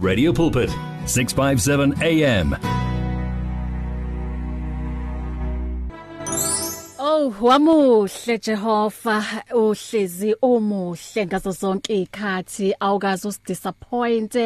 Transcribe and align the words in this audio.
Radio 0.00 0.32
Pulpit 0.32 0.70
657 1.06 2.00
AM 2.00 2.56
Oh 7.00 7.34
wamuhle 7.40 8.38
Jehova 8.38 9.24
uhlezi 9.54 10.34
umuhle 10.42 11.26
ngazo 11.26 11.50
zonke 11.50 11.94
izikhathi 11.94 12.74
awukazi 12.80 13.28
usidisappoint 13.28 14.36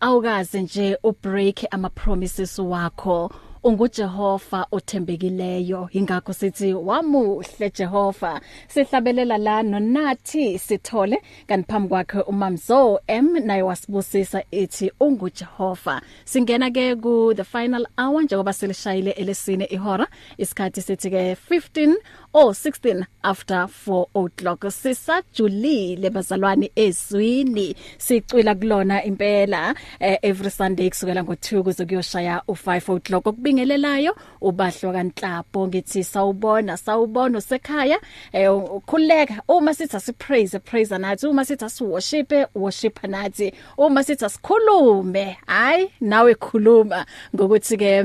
awukaze 0.00 0.62
nje 0.62 0.98
ubreak 1.02 1.64
ama 1.70 1.90
promises 1.90 2.58
wakho. 2.58 3.30
Ungujehova 3.64 4.66
othembekileyo. 4.72 5.88
Ingakho 5.92 6.32
sithi 6.32 6.74
wamuhle 6.74 7.70
Jehova. 7.70 8.40
Sihlabelela 8.68 9.38
la 9.38 9.62
nonathi 9.62 10.58
sithole 10.58 11.22
kanti 11.46 11.68
phambi 11.68 11.88
kwakhe 11.88 12.20
umamzo 12.20 13.00
M 13.06 13.46
naye 13.46 13.62
wasibusisa 13.62 14.42
ethi 14.50 14.90
ungujehova. 15.00 16.00
Singena 16.24 16.70
ke 16.70 16.96
ku 17.02 17.34
the 17.34 17.44
final 17.44 17.86
hour 17.98 18.22
njengoba 18.22 18.52
selishayile 18.52 19.10
elesine 19.10 19.64
ihora. 19.64 20.06
Isikhathi 20.38 20.82
sithi 20.82 21.10
ke 21.10 21.34
15 21.34 21.96
or 22.32 22.54
16 22.54 23.06
after 23.24 23.66
4 23.66 24.06
o'clock. 24.14 24.60
Sisajulile 24.70 26.10
bazalwane 26.10 26.70
ezwini. 26.76 27.76
Sicwila 27.98 28.54
kulona 28.54 29.04
impela 29.04 29.74
eh, 30.00 30.18
every 30.22 30.50
sunday 30.50 30.90
kusukela 30.90 31.22
ngo2 31.22 31.62
kuze 31.62 31.84
kuyoshaya 31.86 32.42
u5 32.48 32.96
o'clock. 32.96 33.26
Okubingelelayo 33.26 34.16
ubahlwa 34.40 34.92
kanhlapho 34.92 35.68
ngithi 35.68 36.04
sawubona 36.04 36.76
sawubona 36.76 37.38
usekhaya. 37.38 38.00
Eh, 38.32 38.54
ukhuleka 38.54 39.42
uma 39.48 39.74
sithi 39.74 39.96
asipraise 39.96 40.58
praise 40.58 40.98
nathi. 40.98 41.26
Uma 41.26 41.44
sithi 41.44 41.64
asiworship 41.64 42.32
worship 42.54 43.02
nathi. 43.04 43.52
Uma 43.78 44.04
sithi 44.04 44.24
asikhulume 44.24 45.36
hayi 45.46 45.90
nawe 46.00 46.34
khuluma. 46.34 47.06
Ngokuthi 47.34 47.76
ke 47.76 48.04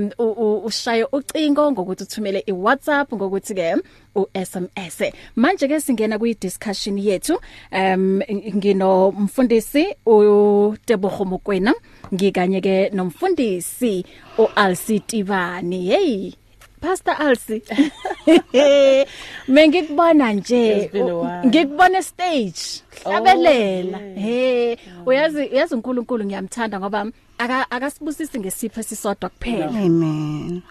ushaye 0.65 1.07
ucingo 1.11 1.71
ngokuthi 1.71 2.03
uthumele 2.03 2.43
iWhatsApp 2.47 3.13
ngokuthi 3.13 3.53
ke 3.55 3.75
uSMS 4.15 5.11
manje 5.35 5.67
ke 5.67 5.79
singena 5.81 6.19
kwi 6.19 6.33
discussion 6.33 6.97
yethu 6.97 7.39
um 7.71 8.21
ngino 8.55 9.11
mfundisi 9.11 9.95
uTebogo 10.05 11.25
Mokwena 11.25 11.73
ngikanye 12.13 12.61
ke 12.61 12.89
nomfundisi 12.89 14.05
uAlsitibani 14.37 15.85
hey 15.85 16.33
Pastor 16.85 17.15
Alsi. 17.19 17.61
Mengikubona 19.47 20.33
nje 20.33 20.91
ngikubona 21.45 22.03
stage 22.03 22.83
hlabelela. 23.03 23.97
He 23.97 24.77
uyazi 25.05 25.45
uyazi 25.45 25.75
uNkulunkulu 25.75 26.25
ngiyamthanda 26.25 26.79
ngoba 26.79 27.11
aka 27.37 27.71
akasibusisi 27.71 28.39
ngesipho 28.39 28.79
esisodwa 28.79 29.29
kuphela. 29.29 29.65
Amen. 29.65 30.61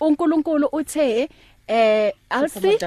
uNkulunkulu 0.00 0.68
uthe 0.72 1.28
eh 1.70 2.12
Alsi 2.30 2.78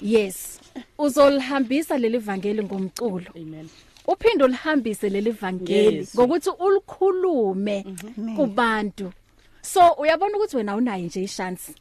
yes. 0.00 0.60
Uzolihambisa 0.98 1.98
leli 1.98 2.18
vangeli 2.18 2.62
ngomculo. 2.62 3.30
Amen. 3.36 3.68
uphinde 4.06 4.44
ulihambise 4.44 5.08
leli 5.08 5.30
vangeli 5.30 6.08
ngokuthi 6.16 6.50
ulikhulume 6.50 7.84
kubantu. 8.36 9.12
So 9.62 9.80
uyabona 9.98 10.36
ukuthi 10.36 10.56
wena 10.56 10.76
unayo 10.76 11.04
nje 11.04 11.22
ishance 11.22 11.72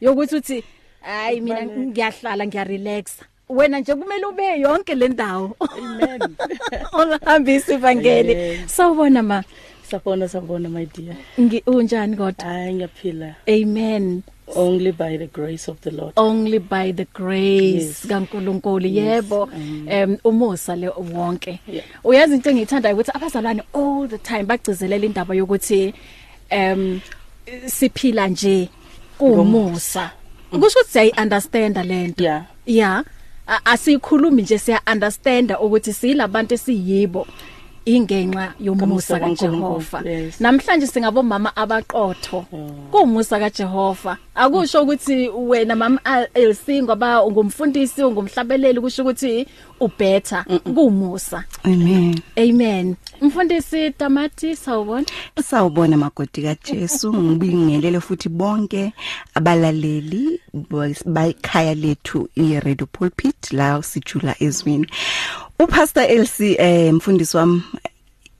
yokuthi 0.00 0.36
uthi 0.36 0.64
hayi 1.00 1.40
mina 1.40 1.66
ngiyahlala 1.66 2.46
ngiyarelax. 2.46 3.04
Wena 3.48 3.80
nje 3.80 3.94
kumele 3.94 4.26
ube 4.26 4.60
yonke 4.60 4.94
le 4.94 5.08
ndawo 5.08 5.56
Amen. 5.60 6.36
ulihambisa 7.00 7.74
ivangeli. 7.74 8.60
Sawubona 8.68 9.22
ma. 9.22 9.44
Sabona 9.90 10.28
sabona 10.28 10.68
my 10.68 10.86
dear. 10.86 11.16
ngi 11.40 11.62
unjani 11.66 12.16
kodwa? 12.16 12.44
Hayi 12.44 12.74
ngiyaphila. 12.74 13.34
Amen. 13.48 14.22
Only 14.56 14.92
by 14.92 15.16
the 15.18 15.26
grace 15.26 15.68
of 15.70 15.80
the 15.80 15.90
Lord. 15.90 16.12
only 16.16 16.58
by 16.58 16.92
the 16.92 17.04
grace 17.14 17.86
Yes. 17.86 18.06
kaNkuluNkulu 18.06 18.86
yebo. 18.88 19.48
Em 19.88 20.16
umusa 20.24 20.76
le 20.76 20.88
wonke. 20.88 21.58
Yeah. 21.68 21.84
uyazi 22.04 22.34
into 22.34 22.50
engiyithandayo 22.50 22.94
ukuthi 22.96 23.10
abazalwane 23.14 23.62
all 23.74 24.08
the 24.08 24.18
time 24.18 24.42
bagcizelela 24.44 25.06
indaba 25.06 25.34
yokuthi 25.34 25.94
em 26.50 27.00
siphila 27.66 28.28
nje 28.28 28.68
kumusa 29.18 30.10
kusho 30.50 30.78
ukuthi 30.80 30.90
siyayi 30.92 31.12
understand 31.22 31.76
lento 31.76 32.24
Yeah. 32.24 32.44
yeah. 32.66 33.04
A- 33.46 33.64
asikhulumi 33.64 34.42
nje 34.42 34.58
siya 34.58 34.80
understand 34.92 35.52
ukuthi 35.62 35.92
silabantu 35.92 36.54
esiyibo. 36.54 37.26
Ingenxa 37.96 38.54
yomusa 38.60 39.20
kaJehova. 39.20 40.02
Namhlanje 40.40 40.86
singabomama 40.86 41.56
abaqotho. 41.56 42.44
Kumusa 42.90 43.38
kaJehova. 43.38 44.16
Akusho 44.34 44.82
ukuthi 44.82 45.28
wena 45.28 45.76
mama 45.76 46.00
Elsie 46.34 46.82
ngoba 46.82 47.24
ungumfundisi 47.24 48.04
ungumhlabeleli 48.04 48.80
kusho 48.80 49.02
ukuthi 49.02 49.46
ubetter 49.80 50.44
kumusa 50.74 51.44
amen. 51.64 52.20
Amen. 52.36 52.96
Mfundisi 53.20 53.90
Tamati 53.90 54.56
sawubona? 54.56 55.06
Sawubona 55.42 55.96
magodi 55.96 56.42
kaJesu. 56.42 57.14
Ngibingelele 57.14 58.00
futhi 58.00 58.28
bonke 58.28 58.92
abalaleli 59.34 60.40
bayikhaya 61.06 61.74
lethu 61.74 62.28
iRadio 62.34 62.86
Pulpit 62.86 63.52
la 63.52 63.82
sijula 63.82 64.34
ezwini 64.40 64.86
uPastor 65.62 66.02
Elsie 66.10 66.56
eh 66.58 66.92
mfundisi 66.94 67.36
wami 67.36 67.62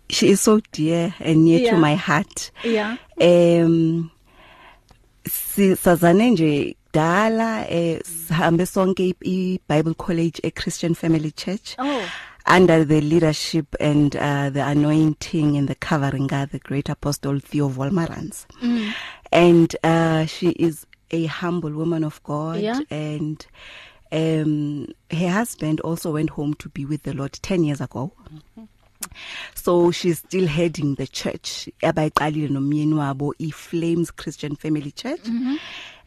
she 0.08 0.26
is 0.28 0.40
so 0.44 0.60
dear 0.72 1.12
and 1.20 1.44
near 1.44 1.60
Yeah. 1.60 1.70
to 1.74 1.76
my 1.80 1.94
heart 1.96 2.52
yeah 2.64 2.96
em 3.18 4.08
sisazane 5.28 6.30
nje 6.30 6.76
dala 6.92 7.66
eh 7.70 8.00
sihambe 8.04 8.66
sonke 8.66 9.14
iBible 9.20 9.94
College 9.94 10.40
e 10.42 10.50
Christian 10.50 10.94
Family 10.94 11.30
Church 11.30 11.76
oh 11.78 12.02
under 12.46 12.84
the 12.84 13.00
leadership 13.00 13.66
and 13.80 14.16
uh, 14.16 14.50
the 14.50 14.64
anointing 14.66 15.56
and 15.58 15.68
the 15.68 15.74
covering 15.74 16.26
God 16.26 16.50
the 16.50 16.58
great 16.58 16.88
apostle 16.88 17.38
Theo 17.38 17.68
Volmarans 17.68 18.46
mm. 18.62 18.92
and 19.30 19.76
uh, 19.84 20.24
she 20.26 20.48
is 20.50 20.86
a 21.10 21.26
humble 21.26 21.70
woman 21.70 22.02
of 22.04 22.20
God 22.24 22.60
Yeah. 22.60 22.80
and 22.90 23.46
um 24.12 24.86
her 25.10 25.28
husband 25.28 25.80
also 25.80 26.12
went 26.12 26.30
home 26.30 26.54
to 26.54 26.68
be 26.68 26.84
with 26.84 27.02
the 27.02 27.12
Lord 27.12 27.32
10 27.32 27.64
years 27.64 27.80
ago 27.80 28.12
so 29.54 29.90
she's 29.90 30.18
still 30.18 30.46
heading 30.46 30.94
the 30.96 31.06
church 31.06 31.68
abayiqalile 31.82 32.48
nomyeni 32.48 32.94
wabo 32.94 33.34
iFlames 33.38 34.12
Christian 34.16 34.56
Family 34.56 34.92
Church 34.92 35.24
mm 35.26 35.38
-hmm. 35.44 35.58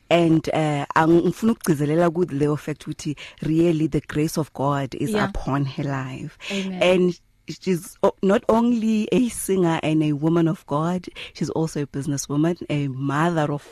and 0.09 0.50
uh 0.53 0.86
angifuna 0.96 1.52
ukugcizelela 1.52 2.09
ku 2.09 2.25
leyo 2.25 2.58
fact 2.58 2.88
ukuthi 2.88 3.16
really 3.42 3.88
the 3.88 4.02
grace 4.02 4.40
of 4.40 4.53
God 4.53 4.96
is 4.96 5.09
Yeah. 5.09 5.30
upon 5.30 5.66
her 5.66 5.86
life 5.86 6.38
Amen. 6.52 6.84
and 6.84 7.19
she's 7.62 7.97
not 8.22 8.44
only 8.47 9.08
a 9.12 9.30
singer 9.30 9.80
and 9.84 10.03
a 10.03 10.12
woman 10.13 10.47
of 10.47 10.66
God 10.66 11.08
she's 11.34 11.50
also 11.50 11.81
a 11.81 11.86
businesswoman 11.86 12.58
a 12.69 12.88
mother 12.88 13.52
of 13.52 13.63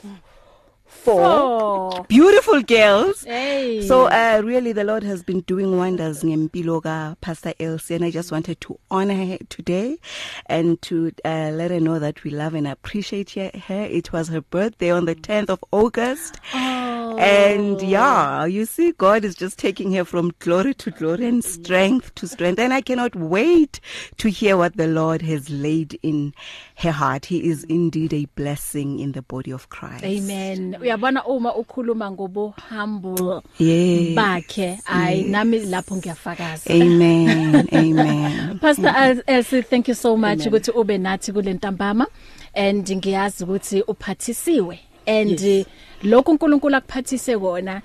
four 0.91 1.23
oh 1.23 2.05
beautiful 2.07 2.61
girls 2.61 3.23
hey 3.23 3.81
So 3.87 4.05
uh 4.05 4.41
really 4.43 4.73
the 4.73 4.83
Lord 4.83 5.03
has 5.03 5.23
been 5.23 5.41
doing 5.41 5.77
wonders 5.77 6.21
ngempilo 6.23 6.83
ka 6.83 7.15
Pastor 7.21 7.53
Elsie 7.59 7.95
and 7.95 8.05
I 8.05 8.11
just 8.11 8.31
wanted 8.31 8.59
to 8.61 8.77
honor 8.91 9.15
her 9.15 9.37
today 9.49 9.97
and 10.45 10.81
to 10.83 11.11
uh, 11.25 11.49
let 11.53 11.71
her 11.71 11.79
know 11.79 11.97
that 11.99 12.23
we 12.23 12.31
love 12.31 12.53
and 12.53 12.67
appreciate 12.67 13.31
her. 13.31 13.51
her. 13.67 13.83
It 13.83 14.11
was 14.13 14.27
her 14.29 14.41
birthday 14.41 14.91
on 14.91 15.05
the 15.05 15.15
10th 15.15 15.49
of 15.49 15.63
August. 15.71 16.39
oh 16.53 17.17
And 17.17 17.81
yeah, 17.81 18.45
you 18.45 18.65
see 18.65 18.91
God 18.93 19.23
is 19.25 19.35
just 19.35 19.57
taking 19.57 19.93
her 19.93 20.05
from 20.05 20.33
glory 20.39 20.73
to 20.75 20.91
glory 20.91 21.25
and 21.25 21.43
strength 21.43 22.13
to 22.15 22.27
strength 22.27 22.59
and 22.59 22.73
I 22.73 22.81
cannot 22.81 23.15
wait 23.15 23.79
to 24.17 24.29
hear 24.29 24.57
what 24.57 24.77
the 24.77 24.87
Lord 24.87 25.21
has 25.23 25.49
laid 25.49 25.99
in 26.03 26.33
her 26.75 26.91
heart. 26.91 27.25
He 27.25 27.49
is 27.49 27.63
indeed 27.65 28.13
a 28.13 28.25
blessing 28.35 28.99
in 28.99 29.11
the 29.13 29.21
body 29.21 29.51
of 29.51 29.69
Christ. 29.69 30.03
amen 30.03 30.77
uyabona 30.81 31.25
uma 31.25 31.55
ukhuluma 31.55 32.11
ngobo 32.11 32.53
humble 32.69 33.41
Yes. 33.59 34.15
bakhe 34.15 34.79
ay 34.85 35.23
nami 35.23 35.59
lapho 35.59 35.95
ngiyafakaza 35.95 36.73
Amen. 36.73 37.67
Amen. 37.71 38.59
Pastor 38.59 38.93
El- 38.97 39.23
Elsie 39.27 39.61
thank 39.61 39.87
you 39.87 39.95
so 39.95 40.17
much 40.17 40.45
ukuthi 40.47 40.71
ube 40.71 40.97
nathi 40.97 41.31
kule 41.33 41.53
ntambama 41.53 42.07
and 42.53 42.91
ngiyazi 42.95 43.43
ukuthi 43.43 43.81
uphathisiwe 43.81 44.79
and 45.05 45.39
Yes. 45.39 45.65
lokhu 46.03 46.31
uNkulunkulu 46.31 46.75
akuphathise 46.75 47.37
kona 47.37 47.81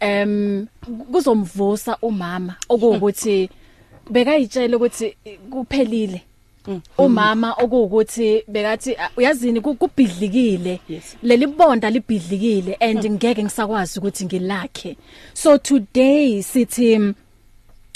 em 0.00 0.66
kuzomvusa 1.12 1.96
umama 2.02 2.54
okuwukuthi 2.68 3.50
bekayitshela 4.10 4.76
ukuthi 4.76 5.16
kuphelile 5.50 6.22
umama 6.98 7.52
okuwukuthi 7.58 8.44
bekathi 8.48 8.96
"Ah, 8.96 9.10
uyazini? 9.16 9.60
Ku- 9.60 9.74
kubhidlikile. 9.74 10.80
Leli 11.22 11.46
bonda 11.46 11.90
libhidlikile 11.90 12.74
and 12.80 13.04
ngeke 13.10 13.42
ngisakwazi 13.44 13.98
ukuthi 13.98 14.24
ngilakhe. 14.24 14.96
So 15.34 15.58
today 15.58 16.42
sithi 16.42 17.14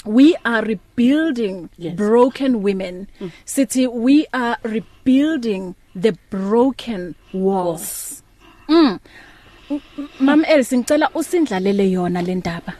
we 0.05 0.35
are 0.43 0.61
rebuilding 0.67 1.67
Yes. 1.77 1.95
broken 1.95 2.55
women. 2.63 3.07
Sithi 3.45 3.87
we 3.87 4.25
are 4.33 4.57
rebuilding 4.63 5.73
the 5.95 6.13
broken 6.31 7.15
walls. 7.33 8.23
Mm. 8.69 8.99
Mam 10.19 10.45
Elsie 10.45 10.77
ngicela 10.77 11.09
usindlalele 11.13 11.91
yona 11.91 12.21
le 12.21 12.35
ndaba. 12.35 12.73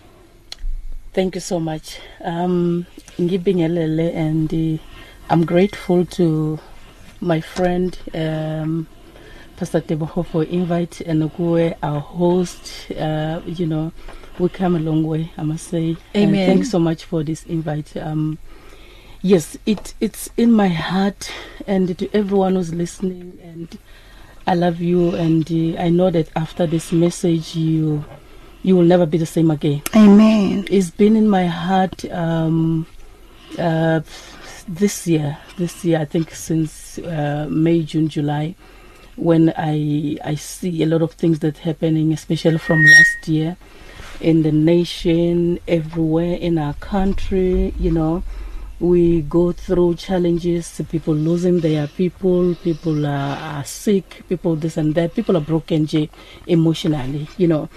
Thank 1.13 1.35
you 1.35 1.41
so 1.41 1.59
much. 1.59 1.97
Um 2.25 2.85
ngibingelele 3.21 4.13
and 4.15 4.53
uh, 4.53 4.79
I'm 5.29 5.45
grateful 5.45 6.05
to 6.05 6.57
my 7.19 7.41
friend 7.41 7.97
um 8.13 8.87
Pastor 9.57 9.81
Teboho 9.81 10.25
for 10.25 10.43
invite 10.43 11.01
and 11.01 11.21
kuwe 11.31 11.75
our 11.83 11.99
host 11.99 12.91
uh 12.91 13.41
you 13.45 13.65
know 13.65 13.91
we 14.39 14.47
come 14.49 14.75
a 14.75 14.79
long 14.79 15.03
way 15.03 15.31
I 15.37 15.43
must 15.43 15.67
say. 15.67 15.97
And 16.13 16.29
Amen. 16.29 16.45
thanks 16.45 16.69
so 16.71 16.79
much 16.79 17.03
for 17.03 17.23
this 17.23 17.43
invite. 17.45 17.97
Um 17.97 18.37
yes, 19.21 19.57
it 19.65 19.93
it's 19.99 20.29
in 20.37 20.51
my 20.53 20.69
heart 20.69 21.29
and 21.65 21.97
to 21.97 22.09
everyone 22.15 22.55
who's 22.55 22.73
listening 22.73 23.37
and 23.43 23.77
I 24.45 24.53
love 24.55 24.79
you 24.79 25.13
and 25.15 25.43
uh, 25.51 25.81
I 25.81 25.89
know 25.89 26.09
that 26.09 26.29
after 26.37 26.65
this 26.65 26.93
message 26.93 27.53
you 27.55 28.05
you 28.63 28.75
will 28.77 28.83
never 28.85 29.05
be 29.05 29.17
the 29.17 29.25
same 29.25 29.51
again 29.51 29.81
Amen. 29.95 30.65
it's 30.69 30.89
been 30.89 31.15
in 31.15 31.27
my 31.27 31.45
heart 31.45 32.05
um 32.11 32.85
uh 33.59 33.99
this 34.67 35.07
year 35.07 35.37
this 35.57 35.85
year 35.85 35.99
i 35.99 36.05
think 36.05 36.31
since 36.31 36.99
uh, 36.99 37.47
may 37.49 37.81
june 37.81 38.07
july 38.09 38.53
when 39.15 39.53
i 39.57 40.17
i 40.23 40.35
see 40.35 40.83
a 40.83 40.85
lot 40.85 41.01
of 41.01 41.13
things 41.13 41.39
that 41.39 41.57
happening 41.59 42.11
especially 42.11 42.57
from 42.57 42.83
last 42.83 43.27
year 43.27 43.55
in 44.19 44.43
the 44.43 44.51
nation 44.51 45.57
everywhere 45.67 46.33
in 46.33 46.57
our 46.57 46.73
country 46.75 47.73
you 47.79 47.91
know 47.91 48.21
we 48.79 49.21
go 49.21 49.51
through 49.51 49.95
challenges 49.95 50.79
people 50.89 51.13
losing 51.13 51.61
their 51.61 51.87
people 51.87 52.53
people 52.55 53.07
are, 53.07 53.37
are 53.37 53.63
sick 53.63 54.23
people 54.27 54.55
this 54.55 54.75
and 54.75 54.93
that 54.95 55.15
people 55.15 55.35
are 55.37 55.41
broken 55.41 55.87
emotionally 56.45 57.27
you 57.37 57.47
know. 57.47 57.69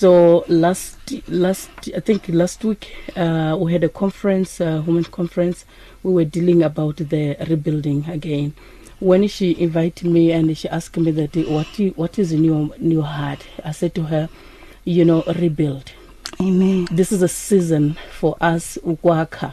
So 0.00 0.46
last 0.48 0.96
last 1.28 1.68
I 1.94 2.00
think 2.00 2.26
last 2.28 2.64
week 2.64 2.96
uh, 3.14 3.54
we 3.60 3.74
had 3.74 3.84
a 3.84 3.90
conference, 3.90 4.58
uh, 4.58 4.82
women's 4.86 5.08
conference. 5.08 5.66
We 6.02 6.14
were 6.14 6.24
dealing 6.24 6.62
about 6.62 6.96
the 6.96 7.36
rebuilding 7.46 8.08
again. 8.08 8.54
When 8.98 9.28
she 9.28 9.60
invited 9.60 10.10
me 10.10 10.32
and 10.32 10.56
she 10.56 10.70
asked 10.70 10.96
me 10.96 11.10
that 11.10 11.36
what 11.50 11.66
what 11.96 12.18
is 12.18 12.32
in 12.32 12.44
your 12.44 12.70
new 12.78 13.02
heart, 13.02 13.46
I 13.62 13.72
said 13.72 13.94
to 13.96 14.04
her, 14.04 14.30
you 14.84 15.04
know, 15.04 15.22
rebuild. 15.38 15.92
Amen. 16.40 16.88
This 16.90 17.12
is 17.12 17.20
a 17.20 17.28
season 17.28 17.98
for 18.10 18.38
us 18.40 18.78
ukwaka 18.82 19.52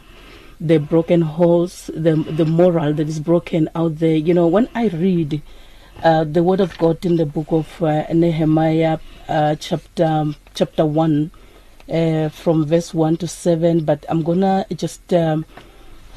the 0.61 0.77
broken 0.79 1.23
holes 1.23 1.91
the 1.93 2.15
the 2.15 2.45
moral 2.45 2.93
that 2.93 3.09
is 3.09 3.19
broken 3.19 3.69
out 3.75 3.97
there 3.97 4.15
you 4.15 4.33
know 4.33 4.47
when 4.47 4.67
i 4.73 4.87
read 4.87 5.39
uh, 6.03 6.23
the 6.23 6.43
word 6.43 6.59
of 6.59 6.77
god 6.77 7.03
in 7.05 7.15
the 7.17 7.25
book 7.25 7.47
of 7.51 7.81
uh, 7.81 8.05
nehemiah 8.13 8.99
uh, 9.27 9.55
chapter 9.55 10.33
chapter 10.53 10.85
1 10.85 11.31
uh, 11.91 12.29
from 12.29 12.65
verse 12.65 12.93
1 12.93 13.17
to 13.17 13.27
7 13.27 13.83
but 13.83 14.05
i'm 14.09 14.23
gonna 14.23 14.65
just 14.75 15.13
um, 15.13 15.45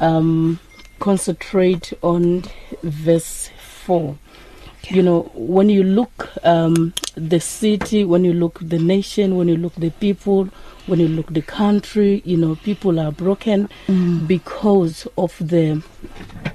um, 0.01 0.59
concentrate 0.99 1.93
on 2.03 2.45
verse 2.83 3.51
4 4.83 4.97
you 4.97 5.03
know 5.03 5.31
when 5.35 5.69
you 5.69 5.83
look 5.83 6.29
um 6.45 6.93
the 7.15 7.41
city 7.41 8.05
when 8.05 8.25
you 8.25 8.33
look 8.33 8.59
the 8.61 8.79
nation 8.79 9.37
when 9.37 9.49
you 9.49 9.57
look 9.57 9.75
the 9.75 9.91
people 9.91 10.49
when 10.87 10.99
you 10.99 11.09
look 11.09 11.33
the 11.33 11.43
country 11.43 12.23
you 12.25 12.37
know 12.37 12.57
people 12.57 12.99
are 12.99 13.13
broken 13.13 13.69
mm. 13.87 14.27
because 14.27 15.07
of 15.17 15.37
the 15.41 15.83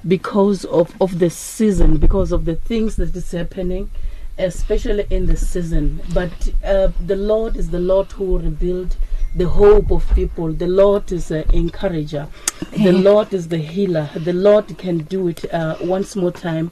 because 0.08 0.66
of 0.66 0.94
of 1.02 1.20
the 1.20 1.30
season 1.30 1.98
because 1.98 2.32
of 2.32 2.46
the 2.46 2.56
things 2.56 2.96
that 2.96 3.16
is 3.16 3.32
happening 3.32 3.90
especially 4.38 5.06
in 5.10 5.26
the 5.26 5.38
season. 5.38 6.02
But 6.14 6.32
uh, 6.64 6.90
the 7.06 7.16
lord 7.16 7.56
is 7.56 7.70
the 7.70 7.80
lord 7.80 8.12
who 8.12 8.26
will 8.26 8.40
rebuild 8.40 8.96
the 9.36 9.48
hope 9.48 9.92
of 9.92 10.10
people. 10.14 10.52
The 10.54 10.68
lord 10.68 11.12
is 11.12 11.32
an 11.32 11.50
encourager. 11.52 12.28
The 12.72 12.92
lord 12.92 13.34
is 13.34 13.48
the 13.48 13.58
healer. 13.58 14.10
The 14.16 14.34
lord 14.34 14.78
can 14.78 15.00
do 15.00 15.28
it 15.28 15.52
uh, 15.54 15.78
once 15.82 16.16
more 16.16 16.32
time 16.32 16.72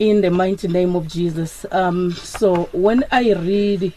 in 0.00 0.22
the 0.22 0.30
mighty 0.30 0.66
name 0.66 0.96
of 0.96 1.06
Jesus. 1.06 1.66
Um, 1.70 2.12
so 2.12 2.64
when 2.72 3.04
I 3.12 3.34
read, 3.34 3.92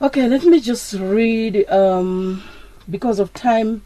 okay, 0.00 0.28
let 0.28 0.44
me 0.44 0.60
just 0.60 0.94
read 0.94 1.68
um, 1.68 2.42
because 2.88 3.18
of 3.18 3.34
time, 3.34 3.82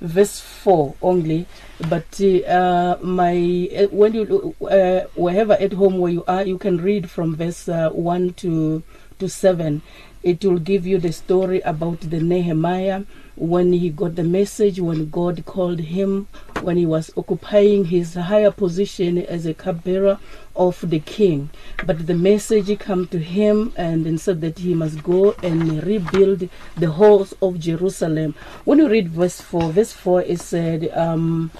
verse 0.00 0.38
four 0.38 0.94
only. 1.02 1.46
But 1.90 2.20
uh, 2.20 2.98
my 3.02 3.68
uh, 3.76 3.88
when 3.88 4.14
you 4.14 4.54
uh, 4.62 5.08
wherever 5.16 5.54
at 5.54 5.72
home 5.72 5.98
where 5.98 6.12
you 6.12 6.24
are, 6.28 6.44
you 6.44 6.56
can 6.56 6.78
read 6.78 7.10
from 7.10 7.34
verse 7.34 7.68
uh, 7.68 7.90
one 7.90 8.32
to 8.34 8.84
to 9.18 9.28
seven. 9.28 9.82
It 10.22 10.44
will 10.44 10.60
give 10.60 10.86
you 10.86 10.98
the 10.98 11.12
story 11.12 11.60
about 11.62 12.00
the 12.00 12.20
Nehemiah 12.20 13.02
when 13.34 13.72
he 13.72 13.90
got 13.90 14.14
the 14.14 14.22
message 14.22 14.78
when 14.78 15.10
God 15.10 15.44
called 15.46 15.80
him 15.80 16.28
when 16.62 16.76
he 16.76 16.86
was 16.86 17.10
occupying 17.16 17.86
his 17.86 18.14
higher 18.14 18.50
position 18.50 19.18
as 19.18 19.46
a 19.46 19.54
cupbearer 19.54 20.18
of 20.54 20.88
the 20.88 21.00
king. 21.00 21.50
But 21.84 22.06
the 22.06 22.14
message 22.14 22.78
come 22.78 23.06
to 23.08 23.18
him 23.18 23.72
and 23.76 24.06
then 24.06 24.18
said 24.18 24.40
that 24.42 24.58
he 24.58 24.74
must 24.74 25.02
go 25.02 25.32
and 25.42 25.82
rebuild 25.84 26.48
the 26.76 26.90
halls 26.90 27.34
of 27.42 27.58
Jerusalem. 27.58 28.34
When 28.64 28.78
you 28.78 28.88
read 28.88 29.08
verse 29.08 29.40
4 29.40 29.72
verse 29.72 29.92
4 29.92 30.22
it 30.22 30.40
said 30.40 30.90
um 30.96 31.50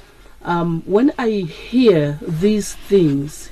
um 0.42 0.82
when 0.86 1.12
I 1.18 1.30
hear 1.30 2.18
these 2.22 2.74
things 2.74 3.50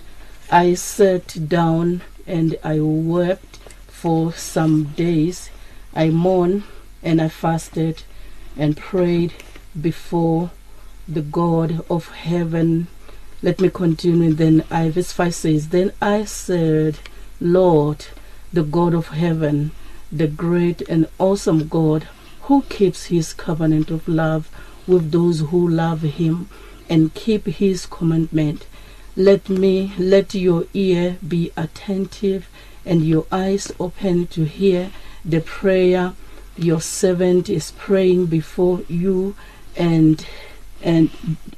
I 0.51 0.75
sat 0.75 1.49
down 1.49 2.03
and 2.27 2.57
I 2.65 2.81
wept 2.81 3.59
for 3.87 4.33
some 4.33 4.85
days. 4.97 5.51
I 5.95 6.11
mourned 6.11 6.63
and 7.03 7.21
I 7.21 7.29
fasted 7.29 8.05
and 8.57 8.77
prayed 8.77 9.33
before 9.81 10.51
the 11.13 11.23
God 11.23 11.85
of 11.91 12.09
heaven. 12.09 12.87
Let 13.43 13.61
me 13.61 13.71
continue. 13.71 14.33
Then 14.33 14.65
I, 14.71 14.91
verse 14.91 15.13
5 15.13 15.35
says, 15.35 15.69
Then 15.69 15.93
I 16.01 16.25
said, 16.25 16.99
Lord, 17.41 18.07
the 18.53 18.63
God 18.63 18.95
of 18.95 19.09
heaven, 19.09 19.73
the 20.13 20.27
great 20.27 20.83
and 20.83 21.09
awesome 21.19 21.69
God, 21.69 22.09
who 22.43 22.63
keeps 22.63 23.07
his 23.07 23.33
covenant 23.33 23.91
of 23.91 24.09
love 24.09 24.49
with 24.87 25.13
those 25.13 25.41
who 25.41 25.69
love 25.69 26.03
him 26.03 26.49
and 26.89 27.15
keep 27.15 27.47
his 27.47 27.87
commandment. 27.87 28.67
Let 29.17 29.49
me, 29.49 29.93
let 29.99 30.35
your 30.35 30.65
ear 30.75 31.19
be 31.27 31.53
attentive 31.57 32.49
and 32.85 33.05
your 33.05 33.27
eyes 33.31 33.73
open 33.79 34.27
to 34.29 34.45
hear 34.45 34.91
the 35.25 35.41
prayer 35.41 36.15
your 36.57 36.81
servant 36.81 37.49
is 37.49 37.71
praying 37.73 38.27
before 38.27 38.83
you 38.89 39.35
and 39.77 40.27
and 40.83 41.11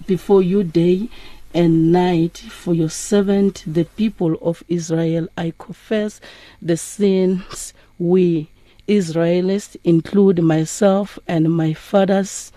before 0.07 0.43
you 0.43 0.65
day 0.65 1.09
and 1.55 1.93
night 1.93 2.39
for 2.39 2.75
your 2.75 2.89
servant 2.89 3.63
the 3.67 3.85
people 3.85 4.37
of 4.41 4.63
Israel 4.69 5.29
I 5.37 5.53
confess 5.59 6.21
the 6.61 6.77
sins 6.77 7.75
we 7.99 8.51
Israelites 8.89 9.77
include 9.85 10.43
myself 10.43 11.19
and 11.29 11.55
my 11.55 11.73
father's 11.73 12.53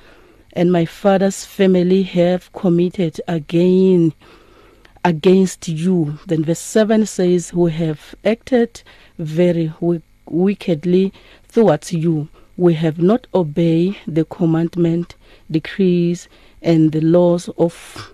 and 0.53 0.72
my 0.72 0.86
father's 0.86 1.43
family 1.45 2.03
have 2.03 2.51
committed 2.53 3.19
again 3.27 4.13
against 5.03 5.67
you. 5.67 6.17
Then 6.25 6.43
verse 6.43 6.60
7 6.60 7.05
says 7.05 7.53
we 7.53 7.72
have 7.74 8.15
acted 8.24 8.81
very 9.19 9.67
wi- 9.67 10.01
wickedly 10.25 11.13
towards 11.51 11.93
you. 11.93 12.29
We 12.57 12.74
have 12.75 13.00
not 13.00 13.27
obeyed 13.33 13.97
the 14.07 14.25
commandment 14.25 15.15
decrees 15.50 16.27
and 16.62 16.91
the 16.91 17.01
laws 17.01 17.50
of 17.57 18.13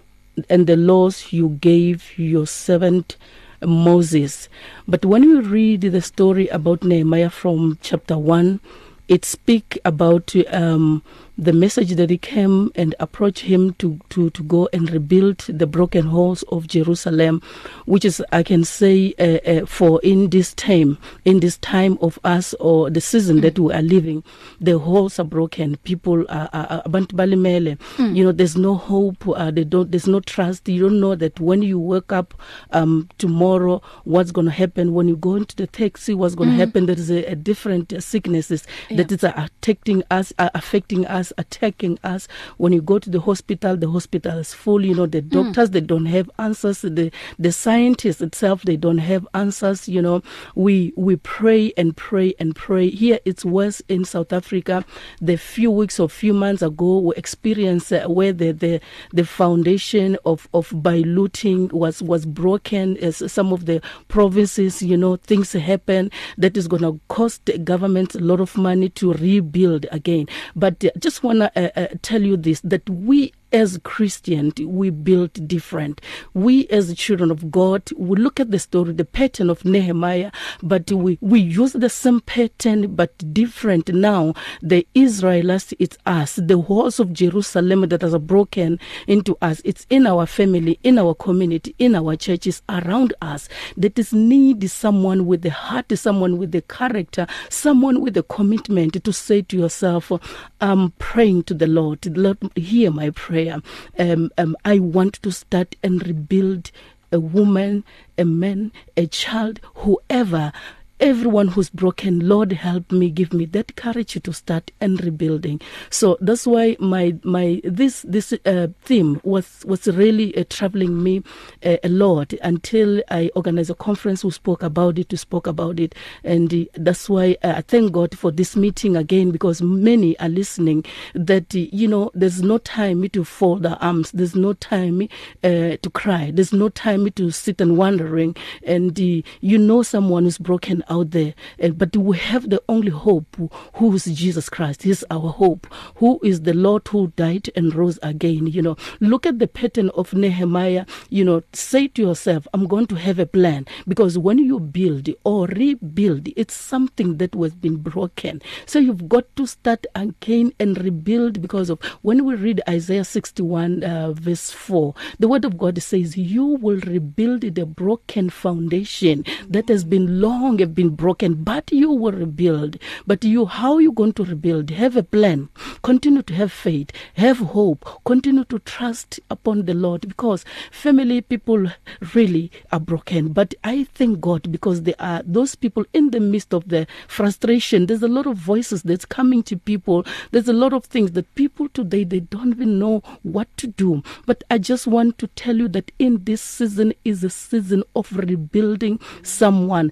and 0.49 0.65
the 0.65 0.75
laws 0.75 1.31
you 1.31 1.49
gave 1.61 2.17
your 2.17 2.47
servant 2.47 3.17
Moses. 3.61 4.49
But 4.87 5.05
when 5.05 5.21
we 5.27 5.39
read 5.39 5.81
the 5.81 6.01
story 6.01 6.47
about 6.47 6.83
Nehemiah 6.83 7.29
from 7.29 7.77
chapter 7.81 8.17
1 8.17 8.59
it 9.07 9.25
speak 9.25 9.77
about 9.83 10.33
um 10.47 11.03
the 11.41 11.51
message 11.51 11.95
that 11.95 12.11
he 12.11 12.19
came 12.19 12.71
and 12.75 12.93
approached 12.99 13.39
him 13.45 13.73
to 13.73 13.99
to 14.09 14.29
to 14.29 14.43
go 14.43 14.69
and 14.73 14.91
rebuild 14.91 15.39
the 15.49 15.65
broken 15.65 16.05
halls 16.05 16.43
of 16.49 16.67
Jerusalem 16.67 17.41
which 17.85 18.05
is 18.05 18.23
I 18.31 18.43
can 18.43 18.63
say 18.63 19.15
uh, 19.17 19.39
uh, 19.49 19.65
for 19.65 19.99
in 20.03 20.29
this 20.29 20.53
time 20.53 20.99
in 21.25 21.39
this 21.39 21.57
time 21.57 21.97
of 21.99 22.19
us 22.23 22.53
or 22.59 22.91
the 22.91 23.01
season 23.01 23.41
that 23.41 23.57
we 23.57 23.73
are 23.73 23.81
living 23.81 24.23
the 24.59 24.77
halls 24.77 25.17
are 25.17 25.23
broken 25.23 25.77
people 25.77 26.25
are, 26.29 26.47
are, 26.53 26.67
are 26.69 26.83
abantu 26.83 27.13
balimele 27.15 27.75
mm. 27.97 28.15
you 28.15 28.23
know 28.23 28.31
there's 28.31 28.55
no 28.55 28.75
hope 28.75 29.27
uh, 29.27 29.49
they 29.49 29.63
don't 29.63 29.89
there's 29.91 30.07
no 30.07 30.19
trust 30.19 30.69
you 30.69 30.79
don't 30.79 30.99
know 30.99 31.15
that 31.15 31.39
when 31.39 31.63
you 31.63 31.79
wake 31.79 32.11
up 32.11 32.35
um 32.71 33.09
tomorrow 33.17 33.81
what's 34.03 34.31
going 34.31 34.45
to 34.45 34.51
happen 34.51 34.93
when 34.93 35.07
you 35.07 35.15
go 35.17 35.33
into 35.35 35.55
the 35.55 35.65
taxi 35.65 36.13
what's 36.13 36.35
going 36.35 36.49
to 36.51 36.55
mm. 36.55 36.59
happen 36.59 36.85
there 36.85 36.95
is 36.95 37.09
a, 37.09 37.25
a 37.25 37.35
different 37.35 37.91
uh, 37.91 37.99
sicknesses 37.99 38.67
yeah. 38.89 38.97
that 38.97 39.11
is 39.11 39.23
uh, 39.23 39.33
affecting 39.35 40.03
us 40.11 40.31
uh, 40.37 40.51
affecting 40.53 41.03
us 41.07 41.30
is 41.31 41.33
attacking 41.37 41.99
us. 42.03 42.27
When 42.57 42.73
you 42.73 42.81
go 42.81 42.99
to 42.99 43.09
the 43.09 43.19
hospital 43.19 43.77
the 43.77 43.89
hospital 43.89 44.37
is 44.39 44.53
full 44.53 44.85
you 44.85 44.93
know 44.95 45.05
the 45.05 45.21
doctors 45.21 45.69
mm. 45.69 45.73
they 45.73 45.81
don't 45.81 46.05
have 46.05 46.29
answers. 46.37 46.81
The 46.81 47.11
the 47.39 47.51
scientists 47.51 48.21
itself 48.21 48.63
they 48.63 48.77
don't 48.77 48.99
have 48.99 49.27
answers 49.33 49.87
you 49.87 50.01
know. 50.01 50.21
We 50.55 50.93
we 50.95 51.15
pray 51.17 51.73
and 51.77 51.95
pray 51.95 52.33
and 52.39 52.55
pray. 52.55 52.89
Here 52.89 53.19
it's 53.25 53.45
worse 53.45 53.81
in 53.87 54.05
South 54.05 54.33
Africa. 54.33 54.85
The 55.21 55.37
few 55.37 55.71
weeks 55.71 55.99
or 55.99 56.09
few 56.09 56.33
months 56.33 56.61
ago 56.61 56.99
we 56.99 57.15
experienced 57.15 57.91
uh, 57.93 58.07
where 58.07 58.33
the 58.33 58.51
the 58.51 58.81
the 59.13 59.25
foundation 59.25 60.17
of 60.25 60.47
of 60.53 60.73
diluting 60.83 61.69
was 61.69 62.01
was 62.01 62.25
broken. 62.25 62.97
As 62.97 63.31
some 63.31 63.53
of 63.53 63.65
the 63.65 63.81
provinces 64.07 64.81
you 64.81 64.97
know 64.97 65.15
things 65.15 65.51
happen 65.53 66.11
that 66.37 66.57
is 66.57 66.67
going 66.67 66.81
to 66.81 66.99
cost 67.07 67.45
the 67.45 67.57
government 67.57 68.15
a 68.15 68.19
lot 68.19 68.39
of 68.39 68.57
money 68.57 68.89
to 68.89 69.13
rebuild 69.13 69.85
again. 69.91 70.27
But 70.55 70.83
uh, 70.83 70.89
just 70.99 71.10
want 71.19 71.39
to 71.39 71.51
uh, 71.55 71.69
uh, 71.81 71.87
tell 72.01 72.21
you 72.21 72.37
this 72.37 72.61
that 72.61 72.87
we 72.89 73.33
as 73.53 73.79
Christian 73.83 74.51
we 74.65 74.89
built 74.89 75.47
different. 75.47 76.01
We 76.33 76.67
as 76.67 76.93
children 76.95 77.31
of 77.31 77.51
God 77.51 77.83
we 77.97 78.17
look 78.17 78.39
at 78.39 78.51
the 78.51 78.59
story 78.59 78.93
the 78.93 79.05
pattern 79.05 79.49
of 79.49 79.65
Nehemiah 79.65 80.31
but 80.61 80.91
we 80.91 81.17
we 81.21 81.39
use 81.39 81.73
the 81.73 81.89
same 81.89 82.21
pattern 82.21 82.95
but 82.95 83.33
different. 83.33 83.89
Now 83.89 84.33
the 84.61 84.87
Israelites 84.93 85.73
it's 85.79 85.97
us. 86.05 86.35
The 86.35 86.57
walls 86.57 86.99
of 86.99 87.13
Jerusalem 87.13 87.87
that 87.89 88.03
are 88.03 88.19
broken 88.19 88.79
into 89.07 89.37
us 89.41 89.61
it's 89.65 89.85
in 89.89 90.07
our 90.07 90.25
family 90.25 90.79
in 90.83 90.97
our 90.97 91.13
community 91.13 91.75
in 91.79 91.95
our 91.95 92.15
churches 92.15 92.61
around 92.69 93.13
us. 93.21 93.49
That 93.77 93.97
is 93.97 94.13
need 94.13 94.69
someone 94.69 95.25
with 95.25 95.41
the 95.41 95.51
heart 95.51 95.91
someone 95.97 96.37
with 96.37 96.51
the 96.51 96.61
character 96.61 97.27
someone 97.49 98.01
with 98.01 98.13
the 98.13 98.23
commitment 98.23 99.03
to 99.03 99.13
say 99.13 99.41
to 99.41 99.57
yourself 99.57 100.11
I'm 100.59 100.91
praying 100.91 101.43
to 101.43 101.53
the 101.53 101.67
Lord. 101.67 102.05
Lord 102.17 102.37
hear 102.55 102.91
my 102.91 103.09
prayer. 103.11 103.40
Prayer. 103.41 103.61
Um, 103.97 104.31
um 104.37 104.55
I 104.65 104.79
want 104.79 105.15
to 105.23 105.31
start 105.31 105.75
and 105.83 106.05
rebuild 106.05 106.71
a 107.11 107.19
woman 107.19 107.83
a 108.17 108.23
man 108.23 108.71
a 108.95 109.05
child 109.05 109.59
whoever 109.75 110.53
everyone 111.01 111.47
who's 111.47 111.69
broken 111.71 112.27
lord 112.27 112.51
help 112.51 112.91
me 112.91 113.09
give 113.09 113.33
me 113.33 113.45
that 113.45 113.75
courage 113.75 114.13
to 114.21 114.31
start 114.31 114.69
and 114.79 115.03
rebuilding. 115.03 115.59
So 115.89 116.17
that's 116.21 116.45
why 116.45 116.77
my 116.79 117.15
my 117.23 117.59
this 117.63 118.03
this 118.07 118.33
uh, 118.45 118.67
theme 118.83 119.19
was 119.23 119.63
was 119.65 119.87
really 119.87 120.37
uh, 120.37 120.43
troubling 120.47 121.01
me 121.01 121.23
uh, 121.65 121.77
a 121.83 121.89
lot 121.89 122.33
until 122.43 123.01
i 123.09 123.31
organized 123.35 123.71
a 123.71 123.75
conference 123.75 124.21
who 124.21 124.29
spoke 124.29 124.61
about 124.61 124.99
it 124.99 125.09
to 125.09 125.17
spoke 125.17 125.47
about 125.47 125.79
it. 125.79 125.95
And 126.23 126.53
uh, 126.53 126.65
that's 126.75 127.09
why 127.09 127.35
uh, 127.43 127.53
i 127.57 127.61
thank 127.61 127.91
god 127.93 128.15
for 128.17 128.29
this 128.31 128.55
meeting 128.55 128.95
again 128.95 129.31
because 129.31 129.61
many 129.61 130.17
are 130.19 130.29
listening 130.29 130.85
that 131.15 131.55
uh, 131.55 131.59
you 131.71 131.87
know 131.87 132.11
there's 132.13 132.43
no 132.43 132.59
time 132.59 133.09
to 133.09 133.23
fold 133.23 133.65
our 133.65 133.77
arms. 133.81 134.11
There's 134.11 134.35
no 134.35 134.53
time 134.53 135.01
uh, 135.43 135.77
to 135.81 135.89
cry. 135.93 136.31
There's 136.31 136.53
no 136.53 136.69
time 136.69 137.09
to 137.11 137.31
sit 137.31 137.59
and 137.59 137.75
wondering 137.75 138.35
and 138.63 138.99
uh, 138.99 139.27
you 139.41 139.57
know 139.57 139.81
someone 139.81 140.25
who's 140.25 140.37
broken 140.37 140.83
out 140.91 141.11
there. 141.11 141.33
And 141.57 141.77
but 141.77 141.95
we 141.95 142.17
have 142.17 142.49
the 142.49 142.61
only 142.69 142.91
hope 142.91 143.37
who 143.75 143.95
is 143.95 144.05
Jesus 144.05 144.49
Christ. 144.49 144.83
He's 144.83 145.03
our 145.09 145.29
hope 145.29 145.65
who 145.95 146.19
is 146.23 146.41
the 146.41 146.53
Lord 146.53 146.87
who 146.89 147.13
died 147.15 147.49
and 147.55 147.73
rose 147.73 147.97
again 148.03 148.47
you 148.47 148.61
know. 148.61 148.75
Look 148.99 149.25
at 149.25 149.39
the 149.39 149.47
pattern 149.47 149.89
of 149.95 150.13
Nehemiah 150.13 150.85
you 151.09 151.23
know. 151.23 151.43
Say 151.53 151.87
to 151.89 152.01
yourself 152.01 152.47
I'm 152.53 152.67
going 152.67 152.87
to 152.87 152.95
have 152.95 153.17
a 153.17 153.25
plan. 153.25 153.65
Because 153.87 154.17
when 154.17 154.37
you 154.37 154.59
build 154.59 155.09
or 155.23 155.47
rebuild 155.47 156.27
it's 156.35 156.53
something 156.53 157.17
that 157.17 157.35
was 157.35 157.55
been 157.55 157.77
broken. 157.77 158.41
So 158.65 158.79
you've 158.79 159.07
got 159.07 159.33
to 159.37 159.47
start 159.47 159.85
again 159.95 160.51
and 160.59 160.77
rebuild 160.83 161.41
because 161.41 161.69
of 161.69 161.81
when 162.01 162.25
we 162.25 162.35
read 162.35 162.61
Isaiah 162.67 163.05
61 163.05 163.83
uh, 163.83 164.11
verse 164.13 164.51
4 164.51 164.93
the 165.19 165.27
word 165.27 165.45
of 165.45 165.57
God 165.57 165.81
says 165.81 166.17
you 166.17 166.45
will 166.45 166.79
rebuild 166.79 167.41
the 167.41 167.65
broken 167.65 168.29
foundation 168.29 169.23
that 169.47 169.69
has 169.69 169.83
been 169.83 170.19
long 170.19 170.59
have 170.59 170.75
been 170.81 170.95
broken 170.95 171.43
but 171.43 171.71
you 171.71 171.91
will 171.91 172.11
rebuild. 172.11 172.77
But 173.05 173.23
you 173.23 173.45
how 173.45 173.77
you 173.77 173.91
going 173.91 174.13
to 174.13 174.23
rebuild? 174.23 174.71
Have 174.71 174.95
a 174.97 175.03
plan. 175.03 175.49
Continue 175.83 176.23
to 176.23 176.33
have 176.33 176.51
faith. 176.51 176.91
Have 177.15 177.37
hope. 177.37 177.85
Continue 178.03 178.45
to 178.45 178.57
trust 178.59 179.19
upon 179.29 179.65
the 179.65 179.73
Lord 179.75 180.07
because 180.07 180.43
family 180.71 181.21
people 181.21 181.67
really 182.15 182.51
are 182.71 182.79
broken. 182.79 183.33
But 183.33 183.53
I 183.63 183.83
thank 183.93 184.21
God 184.21 184.51
because 184.51 184.83
there 184.83 184.95
are 184.99 185.21
those 185.23 185.53
people 185.55 185.85
in 185.93 186.09
the 186.09 186.19
midst 186.19 186.53
of 186.53 186.69
the 186.69 186.87
frustration. 187.07 187.85
There's 187.85 188.03
a 188.03 188.07
lot 188.07 188.25
of 188.25 188.37
voices 188.37 188.81
that's 188.81 189.05
coming 189.05 189.43
to 189.43 189.57
people. 189.57 190.05
There's 190.31 190.47
a 190.47 190.53
lot 190.53 190.73
of 190.73 190.85
things 190.85 191.11
that 191.11 191.33
people 191.35 191.69
today 191.69 192.03
they 192.03 192.21
don't 192.21 192.53
even 192.53 192.79
know 192.79 193.03
what 193.21 193.55
to 193.57 193.67
do. 193.67 194.01
But 194.25 194.43
I 194.49 194.57
just 194.57 194.87
want 194.87 195.19
to 195.19 195.27
tell 195.27 195.57
you 195.57 195.67
that 195.69 195.91
in 195.99 196.23
this 196.23 196.41
season 196.41 196.93
is 197.05 197.23
a 197.23 197.29
season 197.29 197.83
of 197.95 198.11
rebuilding 198.11 198.99
someone 199.21 199.91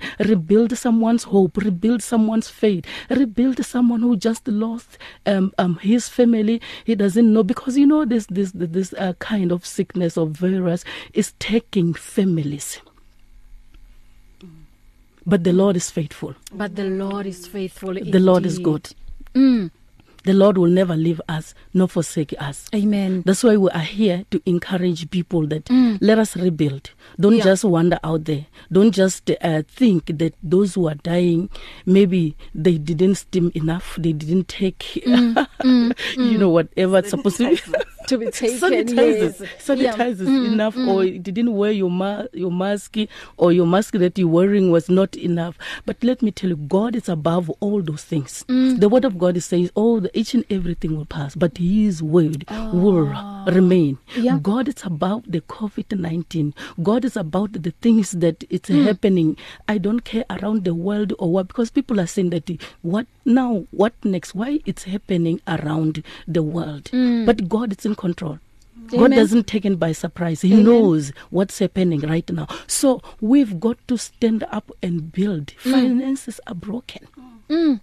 rebuild 0.70 0.78
someone's 0.80 1.24
hope 1.24 1.58
rebuild 1.58 2.04
someone's 2.04 2.50
faith 2.50 2.86
rebuild 3.10 3.64
someone 3.66 4.02
who 4.02 4.16
just 4.16 4.48
lost 4.48 4.98
um, 5.26 5.52
um 5.58 5.78
his 5.82 6.10
family 6.10 6.62
he 6.86 6.96
doesn't 6.96 7.34
know 7.34 7.44
because 7.44 7.78
you 7.78 7.88
know 7.88 8.06
this 8.06 8.28
this 8.28 8.52
this 8.54 8.94
uh, 8.94 9.14
kind 9.20 9.52
of 9.52 9.66
sickness 9.66 10.18
or 10.18 10.28
virus 10.28 10.84
is 11.14 11.34
taking 11.40 11.94
families 11.94 12.82
but 15.26 15.44
the 15.44 15.54
Lord 15.54 15.76
is 15.76 15.92
faithful 15.92 16.36
but 16.54 16.76
the 16.76 16.86
Lord 16.86 17.26
is 17.26 17.48
faithful 17.48 17.94
the 17.94 18.00
indeed. 18.00 18.22
Lord 18.22 18.46
is 18.46 18.60
good 18.60 18.90
mm. 19.34 19.72
The 20.24 20.34
Lord 20.34 20.58
will 20.58 20.70
never 20.70 20.96
leave 20.96 21.22
us 21.28 21.54
nor 21.74 21.88
forsake 21.88 22.34
us 22.40 22.68
amen 22.74 23.24
that's 23.26 23.44
why 23.44 23.58
we 23.58 23.70
are 23.72 23.80
here 23.80 24.26
to 24.32 24.42
encourage 24.46 25.10
people 25.10 25.48
that 25.48 25.66
mm. 25.66 25.98
let 26.02 26.20
us 26.20 26.36
rebuild 26.36 26.92
don't 27.20 27.38
yeah. 27.38 27.44
just 27.44 27.64
wander 27.64 28.00
out 28.04 28.26
there 28.26 28.46
don't 28.72 28.92
just 28.92 29.30
uh, 29.42 29.64
think 29.68 30.18
that 30.18 30.34
those 30.44 30.76
who 30.76 30.88
are 30.88 30.96
dying 30.96 31.50
maybe 31.86 32.36
they 32.54 32.78
didn't 32.78 33.16
steam 33.16 33.52
enough 33.56 33.96
they 34.00 34.14
didn't 34.14 34.48
take 34.48 34.80
mm. 35.06 35.48
mm. 35.62 35.94
you 36.32 36.38
know 36.38 36.50
whatever 36.50 37.00
it's 37.00 37.10
supposed 37.10 37.38
to 37.38 37.50
be 37.50 37.62
to 38.10 38.18
be 38.18 38.32
taken 38.32 38.58
sanitizes 38.60 39.40
yes. 39.40 39.68
sanitizes 39.68 40.20
yeah. 40.28 40.40
mm, 40.40 40.54
enough 40.54 40.76
mm. 40.76 40.88
or 40.88 41.04
you 41.06 41.20
didn't 41.20 41.56
wear 41.56 41.72
your 41.72 41.92
ma 41.92 42.24
your 42.34 42.52
mask 42.52 42.98
or 43.38 43.52
your 43.52 43.68
mask 43.68 43.94
that 43.94 44.18
you're 44.18 44.28
wearing 44.28 44.72
was 44.72 44.90
not 44.90 45.16
enough 45.16 45.58
but 45.86 45.96
let 46.04 46.22
me 46.22 46.32
tell 46.32 46.50
you 46.50 46.56
God 46.56 46.96
is 46.96 47.08
above 47.08 47.50
all 47.60 47.82
those 47.82 48.04
things 48.04 48.44
mm. 48.50 48.80
the 48.80 48.90
word 48.90 49.06
of 49.06 49.18
God 49.18 49.42
says 49.44 49.72
oh 49.76 50.00
the 50.00 50.10
each 50.18 50.34
and 50.34 50.44
everything 50.50 50.98
will 50.98 51.06
pass 51.06 51.36
but 51.36 51.58
his 51.58 52.02
word 52.02 52.46
oh. 52.50 52.72
will 52.74 53.06
remain 53.54 53.98
yeah. 54.16 54.40
God 54.42 54.68
is 54.68 54.84
above 54.84 55.24
the 55.28 55.42
covid-19 55.42 56.54
God 56.82 57.06
is 57.06 57.16
about 57.16 57.54
the 57.54 57.72
things 57.82 58.12
that 58.12 58.44
it's 58.50 58.70
mm. 58.70 58.86
happening 58.86 59.38
I 59.68 59.78
don't 59.78 60.02
care 60.02 60.26
around 60.30 60.66
the 60.66 60.74
world 60.74 61.14
or 61.20 61.32
what 61.32 61.48
because 61.48 61.70
people 61.70 62.00
are 62.00 62.08
saying 62.08 62.32
that 62.32 62.50
what 62.82 63.06
now 63.26 63.66
what 63.72 63.94
next 64.04 64.34
why 64.34 64.60
it's 64.66 64.84
happening 64.84 65.40
around 65.48 66.04
the 66.28 66.42
world 66.44 66.86
mm. 66.86 67.26
but 67.26 67.48
God 67.48 67.78
is 67.78 67.86
in 67.86 67.96
control 68.06 68.40
Amen. 68.94 69.12
God 69.12 69.16
doesn't 69.16 69.48
taken 69.48 69.76
by 69.76 69.92
surprise. 69.92 70.42
He 70.42 70.54
Amen. 70.54 70.66
knows 70.66 71.12
what's 71.30 71.60
happening 71.60 72.00
right 72.02 72.28
now. 72.32 72.48
So 72.66 73.02
we've 73.22 73.60
got 73.60 73.78
to 73.88 73.98
stand 73.98 74.44
up 74.52 74.72
and 74.82 75.12
build. 75.12 75.48
Mm. 75.64 75.72
Finances 75.72 76.40
are 76.48 76.56
broken. 76.56 77.08
Mm. 77.50 77.82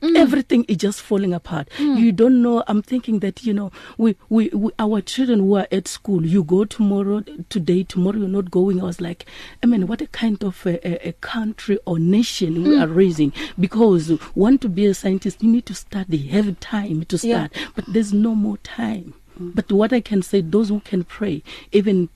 Mm. 0.00 0.16
everything 0.16 0.64
is 0.64 0.78
just 0.78 1.02
falling 1.02 1.34
apart 1.34 1.68
mm. 1.76 1.98
you 1.98 2.10
don't 2.10 2.40
know 2.40 2.64
i'm 2.66 2.80
thinking 2.80 3.18
that 3.18 3.44
you 3.44 3.52
know 3.52 3.70
we, 3.98 4.16
we 4.30 4.48
we 4.48 4.72
our 4.78 5.02
children 5.02 5.40
who 5.40 5.56
are 5.56 5.66
at 5.70 5.86
school 5.88 6.24
you 6.24 6.42
go 6.42 6.64
tomorrow 6.64 7.20
today 7.50 7.82
tomorrow 7.82 8.16
you're 8.16 8.28
not 8.28 8.50
going 8.50 8.80
i 8.80 8.84
was 8.84 9.02
like 9.02 9.26
i 9.62 9.66
mean 9.66 9.86
what 9.86 10.00
a 10.00 10.06
kind 10.06 10.42
of 10.42 10.64
a, 10.64 10.88
a, 10.88 11.08
a 11.08 11.12
country 11.12 11.78
or 11.84 11.98
nation 11.98 12.54
mm. 12.54 12.68
we 12.68 12.78
are 12.78 12.86
raising 12.86 13.30
because 13.58 14.10
want 14.34 14.62
to 14.62 14.70
be 14.70 14.86
a 14.86 14.94
scientist 14.94 15.42
you 15.42 15.50
need 15.50 15.66
to 15.66 15.74
study 15.74 16.28
have 16.28 16.58
time 16.60 17.04
to 17.04 17.18
start 17.18 17.54
yeah. 17.54 17.66
but 17.76 17.84
there's 17.86 18.14
no 18.14 18.34
more 18.34 18.56
time 18.58 19.12
mm. 19.38 19.54
but 19.54 19.70
what 19.70 19.92
i 19.92 20.00
can 20.00 20.22
say 20.22 20.40
those 20.40 20.70
who 20.70 20.80
can 20.80 21.04
pray 21.04 21.42
even 21.72 22.08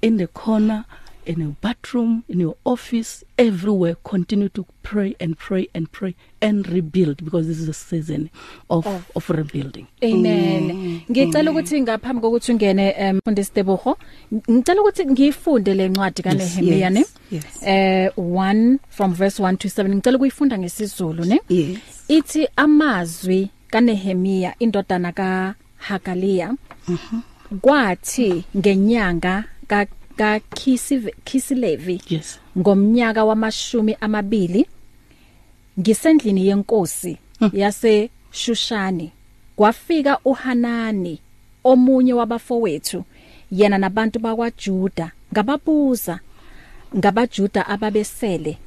in 0.00 0.16
the 0.16 0.26
corner 0.26 0.86
in 1.26 1.42
a 1.42 1.48
bathroom 1.60 2.24
in 2.28 2.40
your 2.40 2.56
office 2.64 3.24
everywhere. 3.36 3.96
Continue 4.04 4.48
to 4.50 4.66
pray 4.82 5.16
and 5.20 5.36
pray 5.38 5.68
and 5.74 5.90
pray 5.90 6.14
and 6.40 6.66
rebuild 6.68 7.24
because 7.24 7.46
this 7.46 7.58
is 7.58 7.68
a 7.68 7.74
season 7.74 8.30
of 8.70 8.86
of, 8.86 9.10
of 9.14 9.30
rebuilding. 9.30 9.86
Amen. 10.02 11.02
Ngicela 11.10 11.50
ukuthi 11.50 11.80
ngaphambi 11.80 12.20
kokuthi 12.20 12.52
ungene 12.52 13.12
mfundisi 13.12 13.52
Tebogo 13.52 13.98
ngicela 14.50 14.80
ukuthi 14.80 15.06
ngifunde 15.06 15.74
lencwadi 15.74 16.22
kaNehemia 16.22 16.90
ne 16.90 17.04
eh 17.62 18.10
1 18.16 18.78
from 18.88 19.14
verse 19.14 19.42
1 19.42 19.56
to 19.56 19.68
7 19.68 19.94
ngicela 19.94 20.16
ukuyifunda 20.16 20.58
ngesizulu 20.58 21.24
ne? 21.24 21.40
Yes. 21.48 21.78
Ithi 22.08 22.48
amazwi 22.56 23.50
kaNehemia 23.70 24.54
indodana 24.58 25.12
ka 25.12 25.54
Hagalia 25.76 26.54
mhm 26.88 27.20
kwathi 27.60 28.44
ngenyanga 28.56 29.44
ka 29.66 29.86
ka 30.16 30.40
Kisilevi 31.24 32.00
yes. 32.10 32.38
ngomnyaka 32.58 33.24
wamashumi 33.24 33.96
amabili 34.00 34.66
ngisendlini 35.80 36.46
yenkosi 36.46 37.18
Hmm. 37.38 37.50
yase 37.52 38.10
Shushani 38.30 39.12
kwafika 39.56 40.18
uHanani 40.24 41.20
omunye 41.64 42.12
wabafowethu 42.12 43.04
yena 43.52 43.78
nabantu 43.78 44.18
bakwaJuda 44.18 45.12
ngababuza 45.32 46.20
ngabaJuda 46.96 47.66
ababesele 47.66 48.58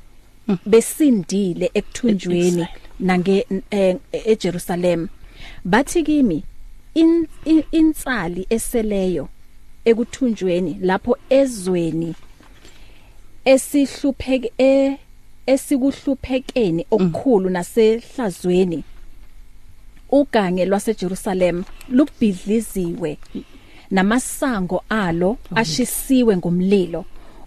besindile 0.65 1.71
ekuthunjweni 1.73 2.67
nange 2.99 3.45
eh, 3.71 3.95
eJerusalem. 4.11 5.07
Bathi 5.65 6.03
kimi 6.03 6.43
in, 6.93 7.27
in, 7.45 7.63
insali 7.71 8.47
eseleyo 8.49 9.29
ekuthunjweni 9.89 10.77
lapho 10.81 11.13
ezweni 11.29 12.15
esihlupheke 13.45 14.51
esikuhluphekeni 15.45 16.85
okukhulu 16.91 17.49
nasehlazweni. 17.49 18.83
Ugange 20.11 20.65
lwaseJerusalem 20.65 21.63
lubhidliziwe 21.89 23.17
namasango 23.91 24.83
alo 24.89 25.37
ashisiwe 25.55 26.37
ngomlilo. 26.37 27.05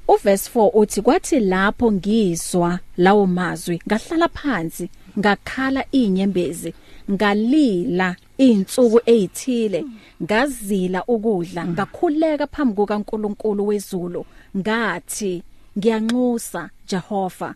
Uverse 0.08 0.50
4 0.54 0.70
uthi 0.74 1.02
kwathi 1.02 1.40
lapho 1.40 1.92
ngizwa 1.92 2.78
lawo 2.96 3.26
mazwi 3.26 3.80
ngahlala 3.86 4.28
phansi 4.28 4.88
ngakhala 5.18 5.84
inyembezi 5.92 6.74
ngalila 7.10 8.16
insuku 8.38 9.00
ezithile 9.06 9.84
ngazila 10.22 11.04
ukudla 11.04 11.66
ngakhuleka 11.66 12.46
phambi 12.46 12.74
kukaNkuluNkulu 12.74 13.66
wezulu 13.66 14.26
ngathi 14.56 15.42
ngiyanxusa 15.78 16.70
Jehova. 16.86 17.54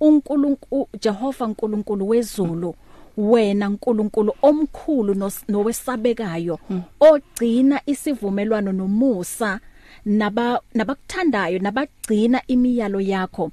uNkulunkulu 0.00 0.88
Jehova 1.00 1.44
uNkulunkulu 1.44 2.08
wezulu 2.08 2.74
wena 3.16 3.68
uNkulunkulu 3.68 4.32
omkhulu 4.42 5.30
nowesabekayo 5.48 6.58
ogcina 7.00 7.80
isivumelwano 7.86 8.72
nomusa 8.72 9.60
naba 10.04 10.60
nabakuthandayo 10.74 11.58
nabagcina 11.58 12.42
imiyalo 12.46 13.00
yakho 13.00 13.50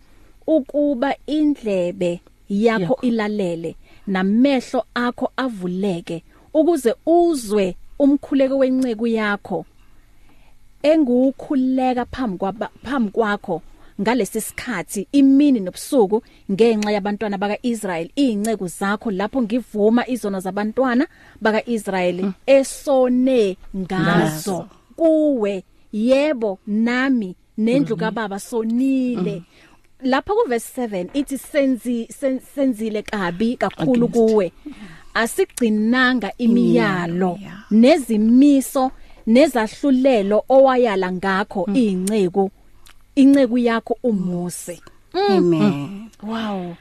ukuba 0.48 1.16
indlebe 1.26 2.22
yakho. 2.50 2.98
ilalele. 3.02 3.76
Namehlo 4.08 4.86
akho 4.94 5.32
avuleke 5.38 6.24
ukuze 6.54 6.96
uzwe 7.06 7.76
umkhuleko 8.00 8.58
wenceke 8.58 9.12
yakho. 9.12 9.66
Engukhuleka 10.84 12.06
phambi 12.06 12.38
kwaba 12.38 12.70
phambi 12.84 13.12
kwakho 13.12 13.62
ngalesi 14.02 14.42
sikhathi 14.42 15.08
imini 15.12 15.60
nobusuku 15.60 16.24
ngenxa 16.52 16.92
yabantwana 16.92 17.38
bakaIsrael 17.38 18.10
inceke 18.16 18.68
zakho 18.68 19.12
lapho 19.12 19.42
ngivuma 19.42 20.08
izono 20.08 20.40
zabantwana 20.40 21.08
bakaIsrael 21.42 22.34
esone 22.46 23.58
ngazo. 23.78 24.68
Kuwe 24.96 25.64
yebo 25.94 26.60
nami 26.68 27.36
nendlu 27.58 27.98
kababa 27.98 28.40
sonile. 28.40 29.44
Lapha 30.04 30.34
ku 30.34 30.44
verse 30.48 30.70
7 30.76 31.10
ithi 31.14 31.38
senzi 31.38 32.08
senzile 32.56 33.02
kabi 33.02 33.58
kakhulu 33.58 34.08
kuwe. 34.08 34.52
Asigcinanga 35.14 36.32
imiyalo 36.38 37.40
nezimiso 37.72 38.92
nezahlulelo 39.28 40.44
owayala 40.50 41.12
ngakho 41.12 41.66
inceku 41.74 42.52
inceku 43.16 43.58
yakho 43.58 43.98
uMose 44.04 44.82
amen. 45.14 46.10
Wow. 46.22 46.76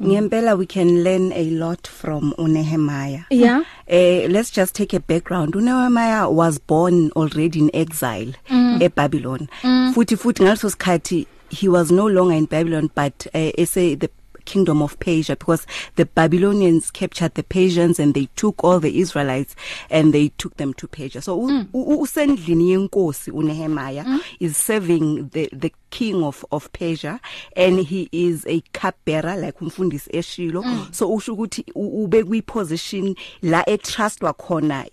Ngempela 0.00 0.56
we 0.56 0.66
can 0.66 1.02
learn 1.02 1.32
a 1.32 1.50
lot 1.50 1.86
from 1.86 2.32
uNehemiah. 2.38 3.24
Yeah. 3.30 3.64
Eh 3.88 4.26
let's 4.30 4.50
just 4.50 4.74
take 4.74 4.92
a 4.92 5.00
background. 5.00 5.54
uNehemiah 5.54 6.30
was 6.30 6.58
born 6.58 7.10
already 7.16 7.60
in 7.60 7.70
exile 7.74 8.34
mm. 8.48 8.80
eBabylon 8.80 9.48
mm. 9.62 9.94
futhi 9.94 10.16
futhi 10.16 10.42
ngaleso 10.42 10.70
sikhathi 10.70 11.26
he 11.50 11.68
was 11.68 11.90
no 11.90 12.06
longer 12.06 12.34
in 12.34 12.46
Babylon 12.46 12.90
but 12.94 13.26
uh, 13.34 13.50
ese 13.58 13.74
the 13.74 14.10
kingdom 14.48 14.80
of 14.80 14.98
Persia 14.98 15.36
because 15.36 15.66
the 15.96 16.06
Babylonians 16.06 16.90
captured 16.90 17.34
the 17.34 17.42
Persians 17.42 18.00
and 18.00 18.14
they 18.14 18.26
took 18.34 18.64
all 18.64 18.80
the 18.80 18.98
Israelites 18.98 19.54
and 19.90 20.14
they 20.14 20.28
took 20.38 20.56
them 20.56 20.72
to 20.74 20.88
Persia 20.88 21.20
so 21.20 21.38
mm. 21.38 21.68
usendlini 21.72 22.70
yenkosi 22.70 23.30
uNehemiah 23.30 24.04
mm. 24.04 24.20
is 24.40 24.56
serving 24.56 25.28
the 25.28 25.50
the 25.52 25.70
king 25.90 26.24
of 26.24 26.44
of 26.50 26.72
Persia 26.72 27.20
and 27.56 27.80
he 27.80 28.08
is 28.10 28.46
a 28.46 28.62
cupbearer 28.72 29.36
like 29.36 29.58
umfundisi 29.60 30.10
eshilo 30.16 30.62
mm. 30.62 30.88
so 30.92 31.14
usho 31.14 31.32
ukuthi 31.34 31.64
ube 31.74 32.24
kwi 32.24 32.42
position 32.42 33.14
la 33.42 33.62
e 33.66 33.76
trustwa 33.76 34.32
khona 34.32 34.86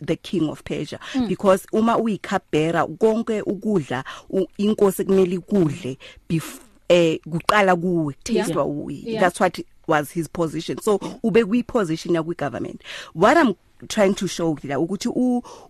the 0.00 0.16
king 0.22 0.48
of 0.48 0.64
Persia 0.64 0.98
mm. 1.14 1.28
because 1.28 1.66
uma 1.72 1.96
uyi 1.96 2.18
cupbearer 2.18 2.86
konke 2.98 3.42
ukudla 3.42 4.04
inkosi 4.58 5.04
kumele 5.04 5.34
ikudle 5.34 5.98
before 6.28 6.69
eh 6.90 7.18
kuqala 7.30 7.76
kuwe 7.76 8.14
tastwa 8.24 8.66
yeah. 8.90 9.20
that's 9.20 9.38
what 9.40 9.58
was 9.86 10.10
his 10.10 10.28
position. 10.28 10.78
So 10.78 10.98
ube 11.22 11.44
kwi 11.44 11.62
position 11.62 12.14
ya 12.14 12.22
kwi 12.22 12.34
government 12.34 12.82
what 13.14 13.36
i'm 13.36 13.54
trying 13.88 14.14
to 14.14 14.26
show 14.26 14.56
la 14.64 14.78
ukuthi 14.78 15.08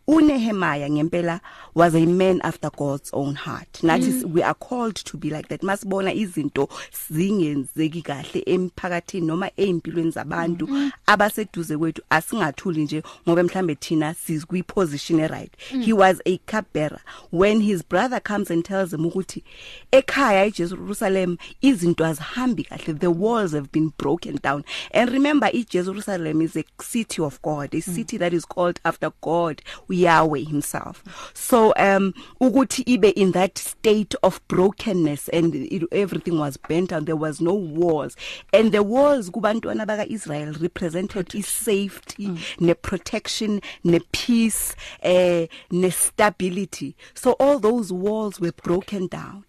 uNehemiah 0.06 0.90
ngempela 0.90 1.40
was 1.74 1.94
a 1.94 2.06
man 2.06 2.40
after 2.42 2.70
God's 2.70 3.10
own 3.12 3.34
heart. 3.34 3.72
Nathi 3.82 4.22
mm. 4.22 4.24
we 4.32 4.42
are 4.42 4.54
called 4.54 4.96
to 4.96 5.16
be 5.16 5.30
like 5.30 5.48
that. 5.48 5.60
Masibona 5.62 6.12
izinto 6.12 6.68
zingenzeki 7.10 8.02
kahle 8.02 8.42
emphakathini 8.46 9.26
noma 9.26 9.50
empilweni 9.56 10.10
zabantu 10.10 10.66
mm 10.66 10.74
-hmm. 10.74 10.92
abaseduze 11.06 11.76
kwethu. 11.78 12.02
Asingathuli 12.10 12.82
nje 12.82 13.02
ngoba 13.28 13.42
mhlambe 13.42 13.74
thina 13.74 14.14
sizikwi 14.14 14.62
position 14.62 15.20
right 15.28 15.52
mm. 15.72 15.82
he 15.82 15.92
was 15.92 16.20
a 16.26 16.38
cupbearer. 16.38 17.00
When 17.32 17.60
his 17.60 17.82
brother 17.82 18.20
comes 18.20 18.50
and 18.50 18.64
tells 18.64 18.92
him 18.92 19.06
ukuthi 19.06 19.44
ekhaya 19.92 20.44
eJerusalem 20.44 21.36
izinto 21.62 22.06
azihambi 22.06 22.64
kahle. 22.64 22.98
The 22.98 23.10
walls 23.10 23.52
have 23.52 23.70
been 23.72 23.92
broken 23.98 24.38
down. 24.42 24.64
And 24.90 25.10
remember 25.10 25.46
iJerusalem 25.46 26.42
is 26.42 26.56
a 26.56 26.64
city 26.82 27.22
of 27.22 27.40
God 27.42 27.74
a 27.74 27.80
city 28.00 28.16
that 28.16 28.32
is 28.32 28.44
called 28.44 28.80
after 28.84 29.12
God 29.20 29.62
Yahweh 29.88 30.40
himself. 30.40 31.04
So 31.34 31.72
um 31.76 32.14
ukuthi 32.40 32.84
ibe 32.84 33.12
in 33.12 33.32
that 33.32 33.58
state 33.58 34.14
of 34.22 34.40
brokenness 34.48 35.28
and 35.28 35.54
it, 35.54 35.82
everything 35.92 36.38
was 36.38 36.56
bent 36.56 36.90
down 36.90 37.04
there 37.04 37.16
was 37.16 37.40
no 37.40 37.54
walls. 37.54 38.16
And 38.52 38.72
the 38.72 38.82
walls 38.82 39.30
kubantwana 39.30 39.86
baka 39.86 40.10
Israel 40.10 40.52
represented 40.54 41.34
is 41.34 41.46
safety 41.46 42.28
mm. 42.28 42.60
ne 42.60 42.74
protection 42.74 43.60
ne 43.84 44.00
peace 44.12 44.74
eh 45.02 45.46
ne 45.70 45.90
stability. 45.90 46.96
So 47.14 47.32
all 47.32 47.58
those 47.58 47.92
walls 47.92 48.40
were 48.40 48.52
broken 48.52 49.06
down. 49.08 49.44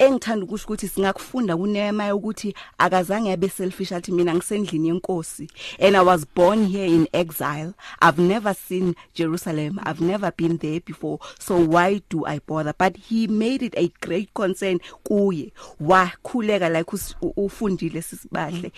Engithanda 0.00 0.44
ukusho 0.44 0.64
ukuthi 0.64 0.88
singakufunda 0.88 1.56
kuNehemiah 1.56 2.16
ukuthi 2.16 2.54
akazange 2.78 3.32
abe 3.32 3.48
selfish 3.48 3.92
athi 3.92 4.12
mina 4.12 4.34
ngisendlini 4.34 4.88
yenkosi 4.88 5.48
and 5.78 5.96
I 5.96 6.02
was 6.02 6.24
born 6.24 6.66
here 6.66 6.86
in 6.86 7.08
exile. 7.12 7.74
I've 8.00 8.18
never 8.18 8.54
seen 8.54 8.96
Jerusalem. 9.14 9.80
I've 9.82 10.00
never 10.00 10.30
been 10.30 10.56
there 10.58 10.80
before. 10.80 11.18
So 11.38 11.56
why 11.58 12.02
do 12.08 12.24
I 12.24 12.38
bother? 12.40 12.74
But 12.76 12.96
he 12.96 13.26
made 13.26 13.62
it 13.62 13.74
a 13.76 13.88
great 14.00 14.32
concern 14.34 14.78
kuye. 15.04 15.52
Wakhuleka 15.80 16.72
like 16.72 16.86
ufundile 16.86 18.02
sisibahle. 18.02 18.72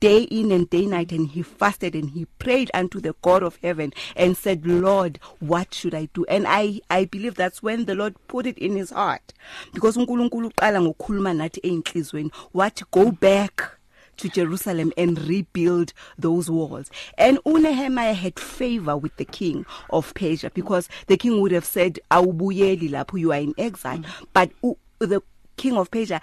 Day 0.00 0.22
in 0.22 0.52
and 0.52 0.68
day 0.68 0.86
night 0.86 1.12
and 1.12 1.28
he 1.28 1.42
fasted 1.42 1.94
and 1.94 2.10
he 2.10 2.26
prayed 2.38 2.70
unto 2.74 3.00
the 3.00 3.14
God 3.22 3.42
of 3.42 3.58
heaven 3.62 3.92
and 4.14 4.36
said 4.36 4.66
Lord 4.66 5.18
what 5.40 5.74
should 5.74 5.94
I 5.94 6.08
do? 6.14 6.24
And 6.26 6.46
I 6.46 6.80
I 6.90 7.04
believe 7.04 7.34
that's 7.34 7.62
when 7.62 7.84
the 7.84 7.94
Lord 7.94 8.14
put 8.28 8.46
it 8.46 8.58
in 8.58 8.76
his 8.76 8.90
heart. 8.90 9.32
Because 9.72 9.96
uNkulunkulu 9.96 10.52
waqala 10.66 10.80
ngokukhuluma 10.80 11.32
nathi 11.34 11.60
einhlizweni 11.62 12.30
wathi 12.54 12.84
go 12.90 13.10
back 13.10 13.78
to 14.16 14.28
Jerusalem 14.28 14.92
and 14.96 15.18
rebuild 15.28 15.92
those 16.18 16.50
walls. 16.50 16.90
And 17.18 17.38
uNehemiah 17.44 18.14
had 18.14 18.40
favor 18.40 18.96
with 18.96 19.14
the 19.16 19.26
king 19.26 19.66
of 19.90 20.14
Persia 20.14 20.50
because 20.54 20.88
the 21.06 21.18
king 21.18 21.40
would 21.40 21.52
have 21.52 21.66
said 21.66 22.00
awubuyeli 22.10 22.88
lapho 22.90 23.20
you 23.20 23.32
are 23.32 23.40
in 23.40 23.54
exile 23.58 23.98
mm. 23.98 24.26
but 24.32 24.50
uh, 24.64 24.72
the 24.98 25.20
king 25.56 25.76
of 25.76 25.90
Persia 25.90 26.20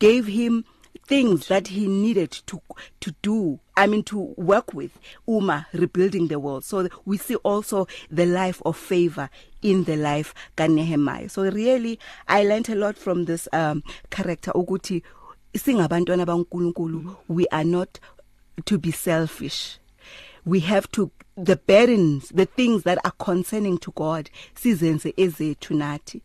gave 0.00 0.26
him 0.26 0.64
things 1.08 1.48
that 1.48 1.68
he 1.68 1.86
needed 1.86 2.30
to 2.30 2.60
to 3.00 3.14
do 3.22 3.58
i 3.76 3.86
mean 3.86 4.02
to 4.02 4.34
work 4.36 4.74
with 4.74 4.98
uma 5.26 5.66
rebuilding 5.72 6.28
the 6.28 6.38
world. 6.38 6.64
So 6.64 6.88
we 7.06 7.16
see 7.16 7.36
also 7.36 7.86
the 8.10 8.26
life 8.26 8.60
of 8.64 8.76
favor 8.76 9.30
in 9.62 9.84
the 9.84 9.96
life 9.96 10.34
kaNehemiah. 10.56 11.30
So 11.30 11.42
really 11.42 11.98
i 12.28 12.44
learned 12.44 12.68
a 12.68 12.74
lot 12.74 12.96
from 12.96 13.24
this 13.24 13.48
um 13.52 13.82
character 14.10 14.52
ukuthi 14.52 15.02
singabantwana 15.56 16.26
baNkulunkulu. 16.26 17.16
We 17.28 17.46
are 17.48 17.64
not 17.64 17.98
to 18.66 18.78
be 18.78 18.90
selfish. 18.90 19.78
We 20.44 20.60
have 20.60 20.90
to 20.92 21.10
the 21.36 21.56
burdens 21.56 22.28
the 22.30 22.46
things 22.46 22.82
that 22.82 22.98
are 23.04 23.12
concerning 23.18 23.78
to 23.78 23.92
God 23.92 24.30
sizenze 24.54 25.14
ezethu 25.16 25.74
nathi. 25.74 26.20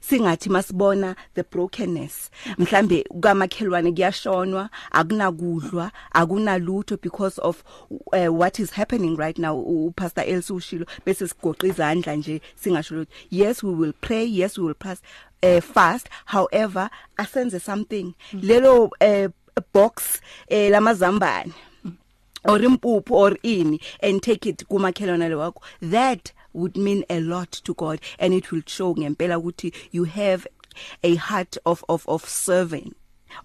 Singathi 0.00 0.48
masibona 0.48 1.16
the 1.34 1.42
brokenness. 1.42 2.30
Mhlambe 2.58 3.04
kwamakhelwane 3.20 3.92
kuyashonwa 3.92 4.70
akunakudlwa 4.90 5.92
akunalutho 6.14 7.00
because 7.00 7.38
of 7.38 7.62
uh, 7.90 8.28
what 8.28 8.58
is 8.58 8.70
happening 8.72 9.16
right 9.16 9.38
now 9.38 9.56
upastor 9.56 10.24
Elsu 10.24 10.54
ushilo 10.56 10.86
bese 11.06 11.28
sigoqa 11.28 11.66
izandla 11.66 12.16
nje 12.16 12.40
singasho 12.54 12.94
lutho. 12.94 13.12
Yes 13.30 13.62
we 13.62 13.74
will 13.74 13.92
pray 13.92 14.24
yes 14.24 14.58
we 14.58 14.64
will 14.64 14.74
pass 14.74 15.02
uh, 15.42 15.60
fast. 15.60 16.08
However 16.26 16.90
asenze 17.18 17.60
something. 17.60 18.14
Lelo 18.32 18.90
uh, 19.00 19.28
box 19.72 20.20
eh 20.48 20.70
lamazambane. 20.70 21.52
Or 22.44 22.58
impuphu 22.58 23.10
or 23.10 23.38
ini 23.42 23.80
and 24.00 24.22
take 24.22 24.46
it 24.46 24.64
kumakhelwana 24.68 25.28
lewakho 25.28 25.62
that 25.80 26.32
would 26.54 26.76
mean 26.76 27.04
a 27.08 27.20
lot 27.20 27.50
to 27.50 27.74
God 27.74 28.00
and 28.18 28.34
it 28.34 28.52
will 28.52 28.62
show 28.66 28.94
ngempela 28.94 29.38
ukuthi 29.38 29.72
you 29.92 30.04
have 30.04 30.46
a 31.02 31.14
heart 31.16 31.56
of 31.64 31.84
of 31.88 32.08
of 32.08 32.28
serving 32.28 32.94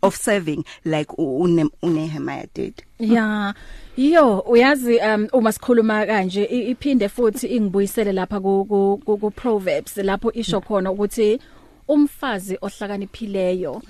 of 0.03 0.15
serving 0.15 0.65
like 0.85 1.07
uNehemiah 1.17 2.47
did. 2.53 2.83
Yeah 2.99 3.53
yo 3.97 4.39
uyazi 4.39 4.99
um 4.99 5.27
uma 5.33 5.51
sikhuluma 5.51 6.05
kanje 6.05 6.45
iphinde 6.45 7.09
futhi 7.09 7.47
ingibuyisele 7.47 8.11
lapha 8.11 8.39
ku 8.39 9.01
ku 9.05 9.31
Proverbs 9.31 9.97
lapho 9.97 10.31
isho 10.31 10.61
khona 10.61 10.91
ukuthi 10.91 11.39
umfazi 11.87 12.57
ohlakaniphileyo 12.61 13.81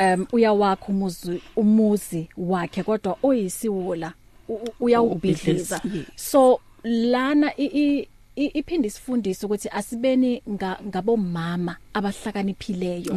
um 0.00 0.26
uyawakha 0.32 0.86
umuzi 0.88 1.42
umuzi 1.56 2.28
wakhe 2.36 2.82
kodwa 2.82 3.16
oyisiwula 3.22 4.12
uyawubhidliza. 4.80 5.80
so 6.16 6.60
lana 6.84 7.52
iphinde 8.36 8.88
isifundise 8.88 9.46
ukuthi 9.46 9.68
asibeni 9.68 10.42
ngabomama 10.86 11.76
abahlakaniphileyo. 11.94 13.14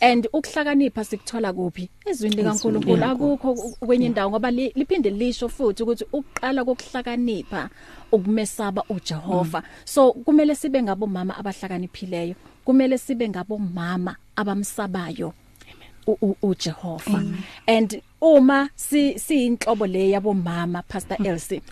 And 0.00 0.28
ukuhlakanipha 0.32 1.04
sikuthola 1.04 1.52
kuphi? 1.52 1.88
Ezwini 2.06 2.36
likaNkuluNkulu 2.36 3.04
akukho 3.04 3.54
kwenye 3.80 4.06
indawo 4.06 4.30
ngoba 4.30 4.50
liphinde 4.50 5.10
lisho 5.10 5.48
futhi 5.48 5.82
ukuthi 5.82 6.04
ukuqala 6.12 6.64
kokuhlakanipha 6.64 7.70
ukumesaba 8.12 8.84
uJehova. 8.88 9.60
Mm. 9.60 9.66
so 9.84 10.12
kumele 10.12 10.54
sibe 10.54 10.82
ngabomama 10.82 11.36
abahlakaniphileyo. 11.36 12.34
Kumele 12.64 12.98
sibe 12.98 13.28
ngabomama 13.28 14.16
abamsabayo. 14.36 15.32
uJehova 16.42 17.24
and 17.66 18.02
uma 18.20 18.70
si 18.76 19.18
siyinhlobo 19.18 19.86
le 19.86 20.10
yabomama 20.10 20.82
pastor 20.82 21.26
Elsie 21.26 21.62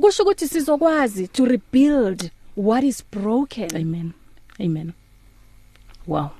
kusho 0.00 0.22
ukuthi 0.22 0.48
sizokwazi 0.48 1.28
to 1.28 1.44
rebuild 1.44 2.30
what 2.56 2.84
is 2.84 3.02
broken. 3.10 3.68
Amen. 3.76 4.12
Amen. 4.60 4.92
Wow. 6.06 6.30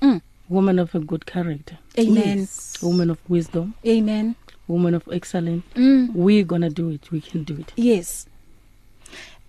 Mm. 0.00 0.20
woman 0.48 0.78
of 0.78 0.94
a 0.94 0.98
good 1.00 1.26
character. 1.26 1.78
Amen. 1.98 2.38
Yes. 2.40 2.78
woman 2.82 3.10
of 3.10 3.18
wisdom. 3.28 3.74
Amen. 3.86 4.34
Woman 4.68 4.94
of 4.94 5.06
excellence. 5.12 5.64
Mm. 5.74 6.14
we're 6.14 6.44
going 6.44 6.62
to 6.62 6.70
do 6.70 6.90
it. 6.90 7.10
We 7.10 7.20
can 7.20 7.44
do 7.44 7.56
it. 7.56 7.72
Yes. 7.76 8.26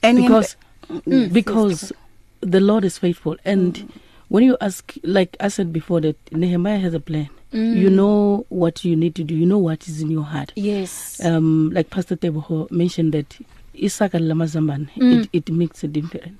And 0.01 0.17
because 0.17 0.55
mm, 0.89 1.31
because 1.31 1.83
yes, 1.83 1.93
the 2.41 2.59
lord 2.59 2.83
is 2.83 2.97
faithful 2.97 3.37
and 3.45 3.73
mm. 3.75 3.89
When 4.29 4.43
you 4.43 4.57
ask 4.61 4.95
like 5.03 5.35
i 5.39 5.47
said 5.47 5.71
before 5.73 6.01
that 6.01 6.15
nehemiah 6.31 6.79
has 6.79 6.93
a 6.93 6.99
plan 6.99 7.29
Mm. 7.53 7.77
You 7.77 7.89
know 7.89 8.45
what 8.49 8.83
you 8.83 8.95
need 8.95 9.13
to 9.15 9.23
do. 9.23 9.35
You 9.35 9.45
know 9.45 9.59
what 9.59 9.87
is 9.87 10.01
in 10.01 10.09
your 10.09 10.23
heart. 10.23 10.51
Yes. 10.55 11.23
Um, 11.23 11.69
like 11.71 11.89
Pastor 11.91 12.15
Teboho 12.15 12.69
mentioned 12.71 13.13
that 13.13 13.37
Isaka 13.75 14.19
lamazambane 14.19 14.89
mm. 14.95 15.23
it, 15.23 15.29
it 15.33 15.49
makes 15.51 15.83
a 15.83 15.87
difference. 15.87 16.39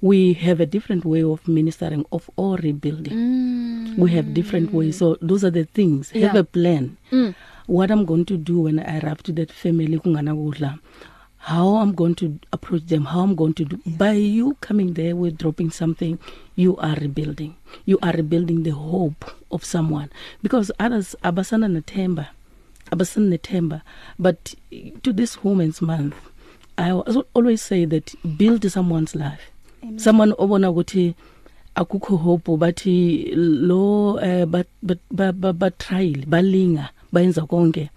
We 0.00 0.32
have 0.34 0.60
a 0.60 0.66
different 0.66 1.04
way 1.04 1.22
of 1.24 1.46
ministering 1.48 2.04
of 2.12 2.28
all 2.36 2.56
rebuilding. 2.56 3.12
Mm. 3.14 3.98
We 3.98 4.10
have 4.12 4.34
different 4.34 4.72
ways. 4.72 4.98
So 4.98 5.16
those 5.22 5.44
are 5.44 5.50
the 5.50 5.64
things. 5.64 6.10
Yeah. 6.14 6.28
Have 6.28 6.36
a 6.36 6.44
plan. 6.44 6.96
Mm. 7.12 7.34
What 7.66 7.90
I'm 7.90 8.04
going 8.04 8.24
to 8.26 8.36
do 8.36 8.60
when 8.62 8.78
I 8.80 8.98
arrive 9.00 9.22
to 9.24 9.32
that 9.32 9.52
family 9.52 9.98
kungana 9.98 10.34
kudla. 10.34 10.78
How 11.38 11.76
I'm 11.76 11.92
going 11.94 12.14
to 12.16 12.38
approach 12.52 12.86
them, 12.86 13.06
how 13.06 13.20
I'm 13.20 13.34
going 13.34 13.54
to 13.54 13.64
do. 13.64 13.80
By 13.86 14.12
you 14.12 14.56
coming 14.60 14.94
there 14.94 15.16
with 15.16 15.38
dropping 15.38 15.70
something, 15.70 16.18
you 16.56 16.76
are 16.78 16.94
rebuilding. 16.96 17.56
You 17.86 17.98
are 18.02 18.12
rebuilding 18.12 18.64
the 18.64 18.70
hope 18.70 19.24
of 19.50 19.64
someone 19.64 20.10
because 20.42 20.70
others 20.78 21.14
abasana 21.22 21.68
nethemba, 21.70 22.28
abasana 22.90 23.38
nethemba. 23.38 23.82
But 24.18 24.54
to 25.02 25.12
this 25.12 25.42
Women's 25.44 25.80
Month, 25.80 26.16
I 26.76 26.90
always 26.92 27.62
say 27.62 27.84
that 27.86 28.14
build 28.36 28.70
someone's 28.70 29.14
life. 29.14 29.50
Amen. 29.82 29.98
Someone 29.98 30.32
obona 30.38 30.70
ukuthi 30.70 31.14
akukho 31.74 32.16
hope 32.18 32.56
bathi 32.58 33.30
lo 33.34 34.18
uh, 34.18 34.44
but 34.44 34.66
but 34.82 34.98
but 35.58 35.78
trial 35.78 36.24
balinga 36.26 36.88
bayenza 37.12 37.46
konke 37.46 37.90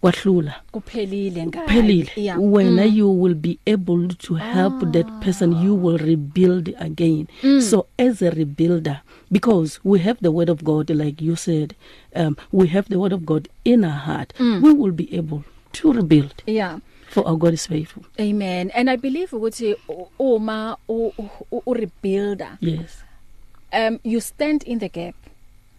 kwahlula 0.00 0.54
kuphelile 0.70 1.46
ngayo 1.46 1.64
kuphelile 1.66 2.10
yeah. 2.16 2.42
wena 2.42 2.86
mm. 2.86 2.96
you 2.96 3.22
will 3.22 3.34
be 3.34 3.58
able 3.66 4.08
to 4.08 4.34
help 4.34 4.82
ah. 4.82 4.86
that 4.86 5.06
person 5.24 5.64
you 5.64 5.84
will 5.84 5.98
rebuild 5.98 6.74
again 6.78 7.26
mm. 7.42 7.60
so 7.62 7.86
as 7.98 8.22
a 8.22 8.30
rebuilder 8.30 9.00
because 9.30 9.80
we 9.84 9.98
have 9.98 10.20
the 10.20 10.28
word 10.28 10.50
of 10.50 10.62
god 10.62 10.90
like 10.90 11.24
you 11.24 11.36
said 11.36 11.74
um 12.16 12.36
we 12.52 12.66
have 12.66 12.88
the 12.88 12.96
word 12.96 13.12
of 13.12 13.20
god 13.20 13.48
in 13.64 13.84
our 13.84 13.98
heart 13.98 14.32
mm. 14.38 14.62
we 14.62 14.72
will 14.72 14.92
be 14.92 15.08
able 15.18 15.42
to 15.72 15.92
rebuild 15.92 16.42
yeah 16.46 16.78
for 17.08 17.26
our 17.28 17.36
God 17.36 17.54
is 17.54 17.66
faithful 17.66 18.02
amen 18.20 18.70
and 18.74 18.90
i 18.90 18.96
believe 18.96 19.36
ukuthi 19.36 19.76
uma 20.18 20.76
u, 20.88 21.12
u, 21.50 21.62
u 21.66 21.74
rebuilder 21.74 22.56
yes 22.60 23.04
um 23.72 23.98
you 24.04 24.20
stand 24.20 24.62
in 24.66 24.78
the 24.78 24.88
gap 24.88 25.14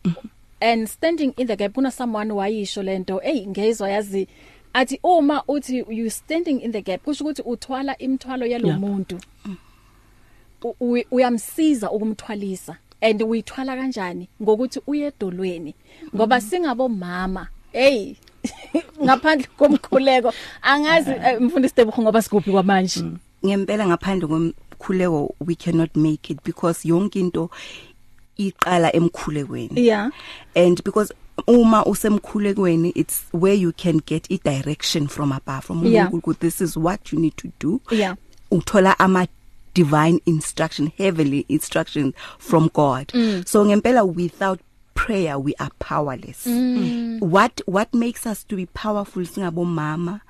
mm 0.04 0.14
-hmm. 0.14 0.30
And 0.60 0.88
standing 0.88 1.34
in 1.38 1.48
the 1.48 1.56
gap 1.56 1.74
kuna 1.74 1.92
someone 1.92 2.34
wayisho 2.34 2.84
lento 2.84 3.18
hey 3.18 3.48
ngezwe 3.48 3.92
yazi 3.92 4.28
athi 4.74 5.00
uma 5.04 5.44
uthi 5.48 5.86
you 5.90 6.10
standing 6.10 6.62
in 6.62 6.72
the 6.72 6.82
gap 6.82 7.04
kusho 7.04 7.24
ukuthi 7.24 7.42
uthwala 7.42 7.98
imithwalo 7.98 8.46
yalomuntu 8.46 9.20
yeah. 9.46 11.06
uyamsiza 11.12 11.92
ukumthwalisa 11.92 12.78
and 13.02 13.24
uyithwala 13.24 13.76
kanjani 13.76 14.28
ngokuthi 14.42 14.82
uye 14.88 15.08
edolweni 15.08 15.76
ngoba 16.16 16.36
mm 16.36 16.42
-hmm. 16.42 16.50
singabomama 16.50 17.48
hey 17.72 18.14
ngaphandle 19.04 19.48
komkhuleko 19.58 20.34
angazi 20.62 21.12
eh, 21.26 21.42
mfundisi 21.42 21.76
Tebogo 21.76 22.02
ngoba 22.02 22.22
sikuphi 22.22 22.52
kwamanje 22.52 23.02
mm. 23.02 23.18
ngempela 23.46 23.88
ngaphandle 23.88 24.28
komkhuleko 24.28 25.36
we 25.48 25.56
cannot 25.56 25.96
make 25.96 26.34
it 26.34 26.40
because 26.46 26.88
yonke 26.88 27.20
into 27.20 27.50
iqala 28.40 28.92
emkhulekweni. 28.94 29.78
Yeah 29.86 30.10
and 30.56 30.84
because 30.84 31.12
uma 31.48 31.84
usemkhulekweni 31.86 32.92
it's 32.96 33.24
where 33.32 33.54
you 33.54 33.72
can 33.72 33.98
get 33.98 34.28
i 34.32 34.40
direction 34.44 35.08
from 35.08 35.32
above. 35.32 35.66
From 35.66 35.82
uNkulunkulu 35.84 36.28
yeah. 36.28 36.40
this 36.40 36.62
is 36.62 36.78
what 36.78 37.12
you 37.12 37.20
need 37.20 37.38
to 37.38 37.52
do. 37.60 37.82
Yeah 37.92 38.16
uthola 38.52 38.96
ama 39.00 39.28
divine 39.74 40.20
instruction 40.26 40.92
heavenly 40.98 41.46
instructions 41.50 42.14
from 42.40 42.70
God. 42.74 43.08
Mm. 43.10 43.48
so 43.48 43.64
ngempela 43.66 44.04
without 44.16 44.60
prayer 44.96 45.40
we 45.40 45.54
are 45.60 45.70
powerless. 45.80 46.46
Mm. 46.46 47.22
what 47.22 47.62
what 47.66 47.94
makes 47.94 48.26
us 48.26 48.44
to 48.44 48.56
be 48.56 48.66
powerful 48.66 49.24
singabomama 49.24 50.22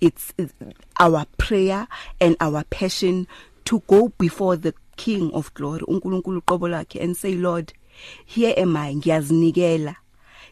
it's, 0.00 0.34
it's 0.36 0.52
our 1.00 1.24
prayer 1.38 1.86
and 2.20 2.36
our 2.40 2.64
passion 2.64 3.26
to 3.64 3.80
go 3.86 4.08
before 4.18 4.56
the 4.56 4.74
king 4.98 5.30
of 5.32 5.54
glory 5.54 5.84
uNkulunkulu 5.86 6.38
uqobo 6.38 6.68
lakhe 6.68 7.00
and 7.04 7.16
say 7.16 7.34
lord 7.34 7.72
here 8.26 8.62
am 8.62 8.76
i 8.76 8.94
ngiyazinikela 8.96 9.94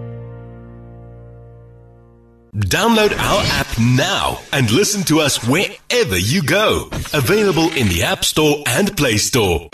Download 2.56 3.18
our 3.18 3.44
app 3.46 3.80
now 3.80 4.38
and 4.52 4.70
listen 4.72 5.04
to 5.04 5.22
us 5.22 5.42
wherever 5.48 6.18
you 6.18 6.44
go. 6.44 6.90
Available 7.14 7.72
in 7.78 7.88
the 7.88 8.04
App 8.04 8.26
Store 8.26 8.62
and 8.68 8.96
Play 8.98 9.16
Store. 9.16 9.70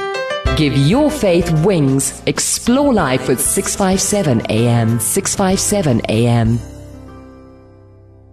Give 0.58 0.78
your 0.78 1.10
faith 1.10 1.52
wings. 1.66 2.22
Explore 2.28 2.94
life 2.94 3.28
with 3.28 3.42
657 3.42 4.52
AM. 4.52 5.00
657 5.00 6.02
AM. 6.08 6.60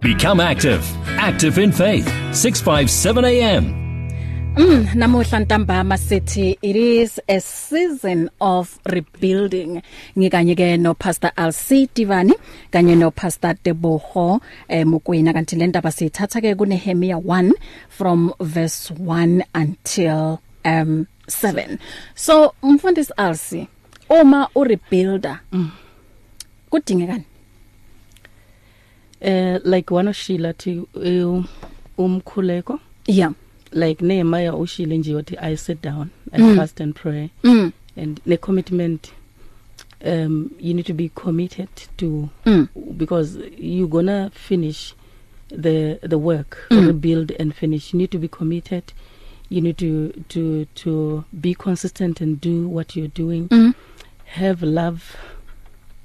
Become 0.01 0.39
active. 0.39 0.85
Active 1.07 1.57
in 1.57 1.71
faith. 1.71 2.05
657 2.35 3.25
AM. 3.25 3.84
Mm, 4.57 4.87
namuhla 4.95 5.39
ntambama 5.39 5.97
sithi 5.97 6.57
it 6.61 6.75
is 6.75 7.21
a 7.27 7.39
season 7.41 8.29
of 8.39 8.79
rebuilding. 8.85 9.81
Ngikanye 10.17 10.55
ke 10.55 10.77
no 10.79 10.93
Pastor 10.93 11.31
LC 11.37 11.89
Divani 11.93 12.33
kanye 12.71 12.95
no 12.97 13.11
Pastor 13.11 13.55
Teboho 13.63 14.39
eh 14.69 14.85
Mokwena. 14.85 15.33
Kanti 15.33 15.55
le 15.57 15.67
ndaba 15.67 15.91
sithatha 15.91 16.39
ke 16.41 16.55
ku 16.57 16.65
Nehemia 16.65 17.17
1 17.19 17.51
from 17.89 18.31
verse 18.39 18.91
1 18.91 19.43
until 19.53 20.39
um 20.63 21.05
7 21.27 21.77
so 22.15 22.53
mfundisi 22.63 23.13
LC 23.17 23.67
uma 24.09 24.47
u 24.55 24.63
rebuilder 24.63 25.39
mm. 25.51 25.71
kudingekani? 26.69 27.23
Eh 29.21 29.59
like 29.65 29.91
one 29.93 30.07
of 30.09 30.15
Sheila 30.15 30.53
thi 30.53 30.79
uh, 30.79 31.43
umkhuleko? 31.97 32.79
Yeah. 33.07 33.33
Like 33.75 34.01
Nehemiah 34.05 34.55
ushile 34.55 34.97
nje 34.97 35.15
wathi 35.15 35.37
I 35.37 35.55
sit 35.57 35.81
down 35.81 36.09
I 36.31 36.39
Mm. 36.41 36.55
fast 36.55 36.81
and 36.81 36.95
pray 36.95 37.29
mm. 37.43 37.71
and 37.97 38.19
ne 38.25 38.37
commitment 38.37 39.11
um 40.05 40.51
you 40.59 40.73
need 40.73 40.85
to 40.85 40.93
be 40.93 41.09
committed 41.09 41.67
to 41.97 42.29
Mm. 42.45 42.67
because 42.97 43.37
you're 43.57 43.87
going 43.89 44.07
to 44.07 44.29
finish 44.33 44.93
the 45.49 45.99
the 46.09 46.17
work 46.17 46.57
Mm. 46.71 46.87
rebuild 46.87 47.31
and 47.39 47.53
finish 47.53 47.93
you 47.93 47.99
need 47.99 48.11
to 48.11 48.17
be 48.19 48.27
committed 48.27 48.83
you 49.49 49.61
need 49.61 49.77
to 49.77 50.13
to 50.29 50.65
to 50.75 51.23
be 51.41 51.53
consistent 51.53 52.21
and 52.21 52.41
do 52.41 52.67
what 52.67 52.95
you're 52.95 53.13
doing 53.15 53.47
Mm. 53.49 53.73
have 54.25 54.63
love 54.65 55.01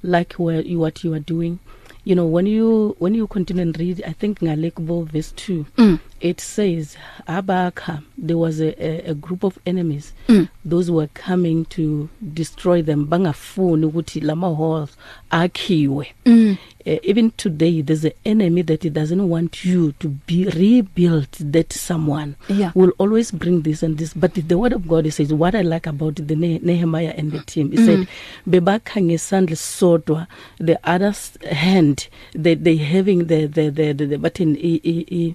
like 0.02 0.34
where 0.38 0.60
you 0.62 0.78
what 0.80 1.04
you 1.04 1.12
are 1.14 1.20
doing 1.34 1.58
you 2.04 2.14
know 2.14 2.26
when 2.26 2.46
you 2.46 2.96
when 2.98 3.14
you 3.14 3.26
continue 3.26 3.62
and 3.62 3.76
read 3.78 4.02
i 4.06 4.12
think 4.12 4.40
ngalekubo 4.42 5.02
verse 5.04 5.32
2 5.36 5.64
Mm. 5.78 5.98
It 6.20 6.40
says 6.40 6.96
abakha 7.26 8.02
there 8.18 8.36
was 8.38 8.60
a, 8.60 8.74
a, 8.84 9.10
a 9.10 9.14
group 9.14 9.44
of 9.44 9.58
enemies 9.66 10.12
Mm. 10.28 10.48
those 10.64 10.90
were 10.90 11.08
coming 11.14 11.64
to 11.64 12.08
destroy 12.34 12.82
them 12.82 13.06
bangafuni 13.06 13.86
ukuthi 13.86 14.20
lama 14.20 14.54
halls 14.54 14.90
akhiwe 15.30 16.06
Mm. 16.26 16.56
uh, 16.86 16.98
even 17.02 17.30
today 17.30 17.82
there's 17.82 18.04
an 18.04 18.12
enemy 18.24 18.62
that 18.62 18.84
it 18.84 18.92
doesn't 18.92 19.28
want 19.28 19.64
you 19.64 19.92
to 19.92 20.08
be 20.26 20.44
rebuilt 20.44 21.38
that 21.52 21.72
someone 21.72 22.34
Yeah. 22.48 22.72
will 22.74 22.92
always 22.98 23.32
bring 23.32 23.62
this 23.62 23.82
and 23.82 23.98
this 23.98 24.14
but 24.14 24.34
the 24.34 24.54
word 24.58 24.72
of 24.72 24.86
god 24.86 25.10
says 25.12 25.32
what 25.32 25.54
i 25.54 25.62
like 25.62 25.86
about 25.88 26.14
the 26.26 26.36
ne- 26.36 26.60
nehemiah 26.62 27.14
and 27.16 27.32
the 27.32 27.40
team 27.40 27.70
he 27.72 27.78
mm. 27.78 27.86
said 27.86 28.06
bebakha 28.46 29.00
ngesandla 29.00 29.56
sodwa 29.56 30.26
the 30.58 30.78
other 30.84 31.14
hand 31.50 32.08
they 32.34 32.54
they 32.54 32.76
having 32.76 33.24
the 33.26 33.46
the 33.46 33.70
the, 33.70 33.92
the, 33.94 34.06
the 34.06 34.18
button 34.18 34.56
i, 34.56 34.80
i, 34.84 35.06
i, 35.10 35.34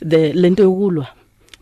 the 0.00 0.32
lento 0.32 0.62
yokulwa 0.62 1.06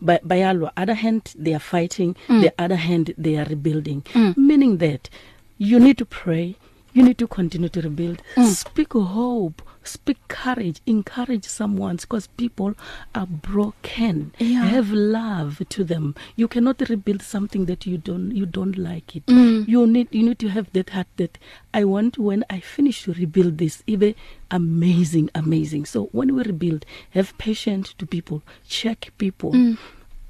Ba- 0.01 0.19
bayalwa 0.23 0.71
other 0.77 0.93
hand 0.95 1.21
they 1.43 1.53
are 1.53 1.59
fighting 1.59 2.15
mm. 2.29 2.41
the 2.41 2.51
other 2.63 2.75
hand 2.77 3.13
they 3.17 3.37
are 3.39 3.49
rebuilding 3.49 4.01
mm. 4.13 4.33
meaning 4.37 4.77
that 4.77 5.09
you 5.57 5.79
need 5.79 5.97
to 5.97 6.05
pray 6.05 6.55
you 6.93 7.03
need 7.03 7.17
to 7.17 7.27
continue 7.27 7.69
to 7.69 7.81
rebuild 7.81 8.21
mm. 8.35 8.47
speak 8.55 8.93
hope 8.93 9.61
speak 9.87 10.17
courage 10.27 10.81
encourage 10.85 11.45
someone 11.45 11.95
because 11.97 12.27
people 12.37 12.73
are 13.15 13.25
broken 13.25 14.31
Yeah. 14.39 14.65
have 14.65 14.91
love 14.91 15.61
to 15.69 15.83
them 15.83 16.13
you 16.35 16.47
cannot 16.47 16.81
rebuild 16.89 17.21
something 17.21 17.65
that 17.65 17.85
you 17.85 17.97
don't 17.97 18.31
you 18.31 18.45
don't 18.45 18.77
like 18.77 19.15
it 19.15 19.25
Mm. 19.27 19.67
you 19.67 19.87
need 19.87 20.07
you 20.11 20.23
need 20.23 20.39
to 20.39 20.49
have 20.49 20.67
that 20.73 20.89
heart 20.91 21.07
that 21.17 21.37
i 21.73 21.83
want 21.83 22.17
when 22.17 22.43
i 22.49 22.59
finish 22.59 23.03
to 23.03 23.13
rebuild 23.13 23.57
this 23.57 23.83
even 23.87 24.13
amazing 24.51 25.29
amazing 25.35 25.85
so 25.85 26.09
when 26.11 26.33
we 26.35 26.43
rebuild 26.43 26.85
have 27.11 27.37
patience 27.37 27.93
to 27.97 28.05
people 28.05 28.41
check 28.67 29.11
people 29.17 29.51
mm. 29.51 29.77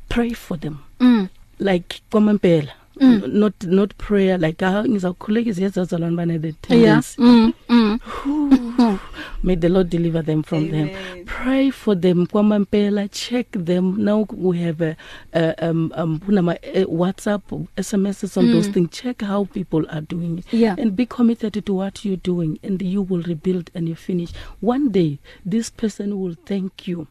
pray 0.09 0.31
for 0.33 0.57
them 0.57 0.79
Mm. 0.99 1.29
like 1.59 2.01
kwamampela 2.11 2.71
mm. 3.01 3.27
not 3.27 3.63
not 3.63 3.93
prayer 3.97 4.39
like 4.39 4.65
ah 4.65 4.83
ngizawukhuleka 4.87 5.49
iziyazazalwane 5.49 6.15
bane 6.15 6.39
the 6.39 6.51
tendency 6.51 7.21
yeah 7.21 7.29
mm. 7.31 7.53
Mm. 7.69 8.99
may 9.43 9.55
the 9.55 9.69
lord 9.69 9.89
deliver 9.89 10.21
them 10.25 10.43
from 10.43 10.63
Amen. 10.65 10.87
them 10.87 11.25
pray 11.25 11.71
for 11.71 11.95
them 11.95 12.25
kwamampela 12.27 13.07
check 13.07 13.51
them 13.51 13.95
now 14.03 14.25
we 14.37 14.57
have 14.59 14.81
a, 14.81 14.95
a 15.33 15.69
um 15.69 15.91
um 15.95 16.19
kunama 16.19 16.51
uh, 16.75 16.85
whatsapp 16.99 17.41
sms 17.77 18.37
on 18.37 18.45
mm. 18.45 18.53
those 18.53 18.69
things 18.71 18.89
check 18.91 19.21
how 19.21 19.45
people 19.45 19.85
are 19.89 20.01
doing 20.01 20.37
it 20.39 20.45
Yeah. 20.53 20.75
and 20.79 20.91
be 20.95 21.05
committed 21.05 21.65
to 21.65 21.73
what 21.73 22.05
you're 22.05 22.21
doing 22.23 22.59
and 22.63 22.81
you 22.81 23.01
will 23.01 23.21
rebuild 23.23 23.69
and 23.75 23.87
you 23.89 23.95
finish 23.95 24.31
one 24.61 24.89
day 24.91 25.19
this 25.45 25.69
person 25.71 26.13
will 26.19 26.35
thank 26.45 26.87
you 26.87 27.07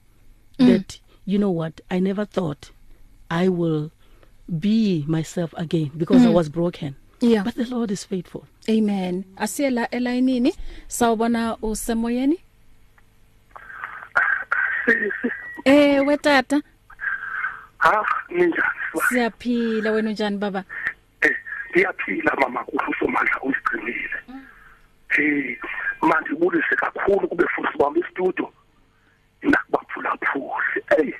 mm. 0.59 0.66
that 0.66 1.01
you 1.27 1.38
know 1.38 1.51
what 1.51 1.81
i 1.90 1.99
never 2.01 2.25
thought 2.27 2.70
i 3.31 3.49
will 3.49 3.90
be 4.48 5.04
myself 5.06 5.54
again 5.56 5.90
because 5.96 6.22
mm. 6.22 6.26
i 6.26 6.30
was 6.30 6.48
broken. 6.48 6.96
Yeah. 7.20 7.42
But 7.42 7.54
the 7.54 7.64
lord 7.66 7.90
is 7.90 8.04
faithful. 8.04 8.46
Amen. 8.68 9.24
Asiyela 9.37 9.88
elayinini 9.90 10.54
sawubona 10.88 11.56
usemoyeni? 11.62 12.38
Eh 15.64 16.06
wetata. 16.06 16.62
Ha 17.78 18.06
ninjani 18.30 19.02
siyaphila 19.09 19.90
wena 19.90 20.11
unjani 20.11 20.38
baba? 20.38 20.64
Eh 21.22 21.37
ngiyaphila 21.70 22.37
mama. 22.40 22.64
Kuhle 22.64 22.88
usomandla 22.90 23.42
usigcinile 23.42 24.16
eh 25.18 25.59
manje 26.02 26.32
ubulise 26.32 26.76
kakhulu 26.76 27.28
kube 27.28 27.44
futhi 27.54 27.78
bami 27.78 28.04
studio 28.11 28.52
nakubaphula 29.42 30.16
phuhle 30.26 30.82
hey 30.96 31.12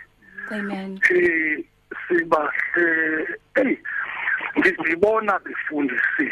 amen 0.51 1.01
eh 1.11 1.65
sibahle 2.09 3.39
hey 3.55 3.77
ngibona 5.27 5.39
befundisi 5.45 6.27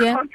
yeah. 0.00 0.22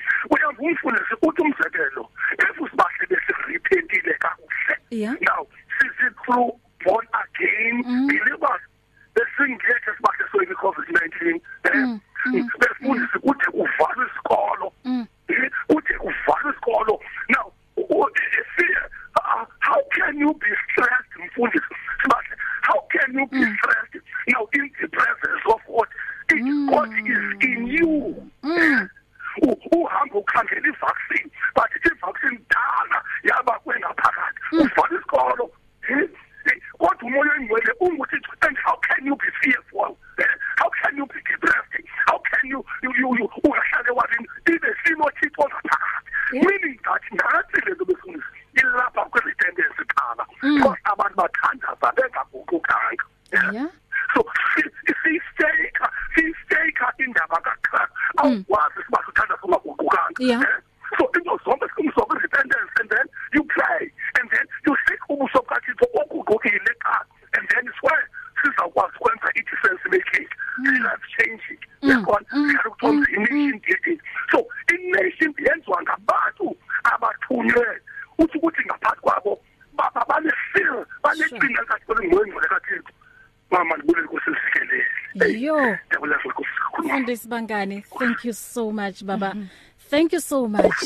ngiyabonga 85.87 86.19
futhi 86.19 86.43
mfundisi 86.79 87.27
bangane 87.27 87.83
thank 87.99 88.25
you 88.25 88.33
so 88.33 88.71
much 88.71 89.03
baba. 89.03 89.33
Mm 89.33 89.41
-hmm. 89.41 89.89
thank 89.89 90.13
you 90.13 90.21
so 90.21 90.47
much. 90.47 90.79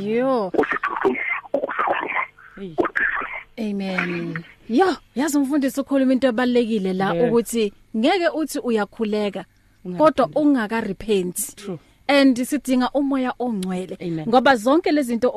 Yo. 0.00 0.52
Amen. 3.58 4.44
Yo 4.68 4.96
yazi 5.16 5.38
umfundisi 5.38 5.80
ukhuluma 5.80 6.12
into 6.12 6.28
ebalekile 6.28 6.92
la 6.92 7.14
ukuthi 7.14 7.72
ngeke 7.96 8.28
uthi 8.28 8.58
uyakhuleka 8.58 9.44
kodwa 9.98 10.30
ungaka 10.34 10.80
repent 10.80 11.56
true. 11.56 11.78
And 12.10 12.36
sidinga 12.44 12.90
umoya 12.90 13.34
ongcwele. 13.38 13.98
Ngoba 14.28 14.56
zonke 14.56 14.92
lezi 14.92 15.08
zinto 15.08 15.32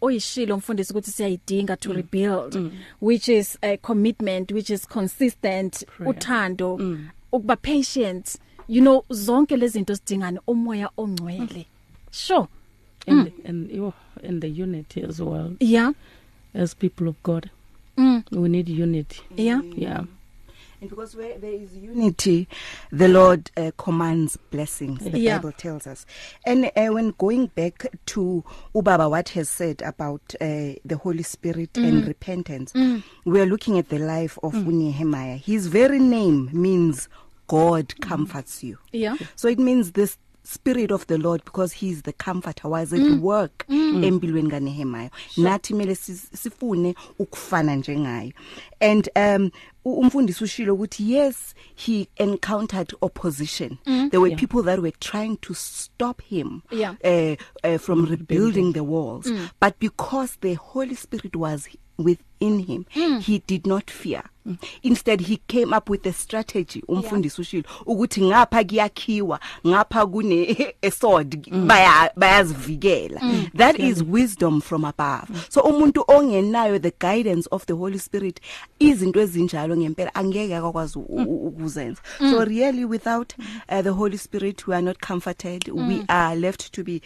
oyishilo 0.00 0.56
mfundisi 0.56 0.92
ukuthi 0.92 1.10
siyayidinga 1.10 1.76
to 1.76 1.90
mm. 1.90 1.96
rebuild 1.96 2.54
mm. 2.54 2.70
which 3.00 3.28
is 3.28 3.58
a 3.62 3.76
commitment 3.76 4.52
which 4.52 4.70
is 4.70 4.88
consistent 4.88 5.86
Prayer. 5.86 6.10
uthando. 6.10 6.76
Mm. 6.78 7.08
ukuba 7.32 7.56
patience 7.56 8.38
you 8.68 8.80
know 8.80 9.04
zonke 9.10 9.56
lezinto 9.56 9.96
sidingane 9.96 10.40
umoya 10.46 10.90
ongcwele. 10.96 11.66
Sure. 12.10 12.48
And 13.06 13.26
mm. 13.28 13.48
and 13.48 13.70
yo 13.70 13.92
and 14.22 14.40
the 14.42 14.48
unity 14.62 15.02
as 15.02 15.20
well. 15.20 15.56
Yeah. 15.60 15.92
As 16.54 16.74
people 16.74 17.08
of 17.08 17.22
god. 17.22 17.50
Mm. 17.96 18.22
we 18.30 18.48
need 18.48 18.68
unity. 18.68 19.22
Yeah. 19.36 19.60
Yeah. 19.76 20.04
and 20.80 20.90
because 20.90 21.16
where 21.16 21.38
there 21.38 21.52
is 21.52 21.74
unity 21.76 22.48
the 22.90 23.08
lord 23.08 23.50
uh, 23.56 23.70
commands 23.76 24.36
blessings 24.50 25.00
the 25.00 25.18
yeah. 25.18 25.38
bible 25.38 25.52
tells 25.52 25.86
us 25.86 26.06
and 26.44 26.70
uh, 26.76 26.86
when 26.88 27.10
going 27.18 27.46
back 27.48 27.86
to 28.06 28.44
ubaba 28.74 29.08
what 29.10 29.30
has 29.30 29.48
said 29.48 29.82
about 29.82 30.34
uh, 30.40 30.72
the 30.84 30.98
holy 31.02 31.22
spirit 31.22 31.72
mm. 31.74 31.88
and 31.88 32.06
repentance 32.06 32.72
mm. 32.72 33.02
we 33.24 33.40
are 33.40 33.46
looking 33.46 33.78
at 33.78 33.88
the 33.88 33.98
life 33.98 34.38
of 34.42 34.52
mm. 34.52 34.66
nehemiah 34.66 35.36
his 35.36 35.66
very 35.66 35.98
name 35.98 36.48
means 36.52 37.08
God 37.48 37.88
mm. 37.88 38.00
comforts 38.00 38.62
you. 38.62 38.78
Yeah. 38.92 39.16
So 39.34 39.48
it 39.48 39.58
means 39.58 39.92
this 39.92 40.18
spirit 40.54 40.90
of 40.90 41.06
the 41.06 41.18
Lord 41.18 41.44
because 41.44 41.72
he 41.74 41.90
is 41.90 42.02
the 42.02 42.12
comforter 42.12 42.68
was 42.68 42.92
at 42.92 43.00
mm. 43.00 43.20
work 43.20 43.66
empilweni 43.68 44.50
kaNehemiah 44.50 45.10
nathi 45.36 45.74
mele 45.74 45.94
sifune 45.94 46.94
ukufana 47.18 47.76
njengayo 47.76 48.32
and 48.80 49.10
um 49.16 49.50
umfundisi 49.84 50.44
ushilo 50.44 50.74
ukuthi 50.74 51.12
yes 51.12 51.54
he 51.74 52.08
encountered 52.16 52.94
opposition 53.00 53.76
mm. 53.86 54.10
there 54.10 54.20
were 54.20 54.30
yeah. 54.30 54.40
people 54.40 54.62
that 54.62 54.78
were 54.78 54.96
trying 55.00 55.36
to 55.36 55.54
stop 55.54 56.22
him 56.22 56.60
Yeah. 56.70 56.94
uh, 57.04 57.36
uh, 57.64 57.78
from 57.78 58.06
rebuilding 58.06 58.72
the 58.72 58.80
walls 58.84 59.26
mm. 59.26 59.48
but 59.60 59.74
because 59.78 60.38
the 60.40 60.54
holy 60.54 60.94
spirit 60.96 61.36
was 61.36 61.68
within 61.98 62.58
him 62.60 62.84
mm. 62.94 63.20
he 63.20 63.42
did 63.46 63.66
not 63.66 63.90
fear 63.90 64.22
mm. 64.22 64.28
Instead 64.82 65.20
he 65.20 65.36
came 65.46 65.72
up 65.76 65.88
with 65.90 66.06
a 66.06 66.12
strategy 66.12 66.82
umfundisi 66.88 67.40
ushilo 67.40 67.64
ukuthi 67.86 68.22
ngapha 68.22 68.64
kuyakhiwa 68.64 69.40
ngapha 69.66 70.06
kune 70.06 70.56
a 70.82 70.90
sword 70.90 71.50
baya 71.66 72.10
bayazivikela. 72.16 73.20
That 73.54 73.78
is 73.78 74.02
wisdom 74.02 74.60
from 74.60 74.84
above. 74.84 75.46
So 75.50 75.60
umuntu 75.62 76.04
ongenayo 76.08 76.78
the 76.82 76.92
guidance 76.98 77.46
of 77.52 77.66
the 77.66 77.74
holy 77.76 77.98
spirit 77.98 78.40
izinto 78.80 79.20
ezinjalo 79.20 79.76
ngempela 79.76 80.14
angeke 80.14 80.56
akwazi 80.56 80.98
u- 80.98 81.02
u- 81.08 81.46
ukuzenza. 81.48 82.00
So 82.18 82.44
really 82.44 82.84
without 82.84 83.34
uh, 83.68 83.82
the 83.82 83.92
holy 83.92 84.16
spirit 84.16 84.66
we 84.66 84.74
are 84.74 84.82
not 84.82 84.98
comforted. 85.00 85.68
We 85.68 86.04
are 86.08 86.36
left 86.36 86.72
to 86.72 86.84
be 86.84 87.02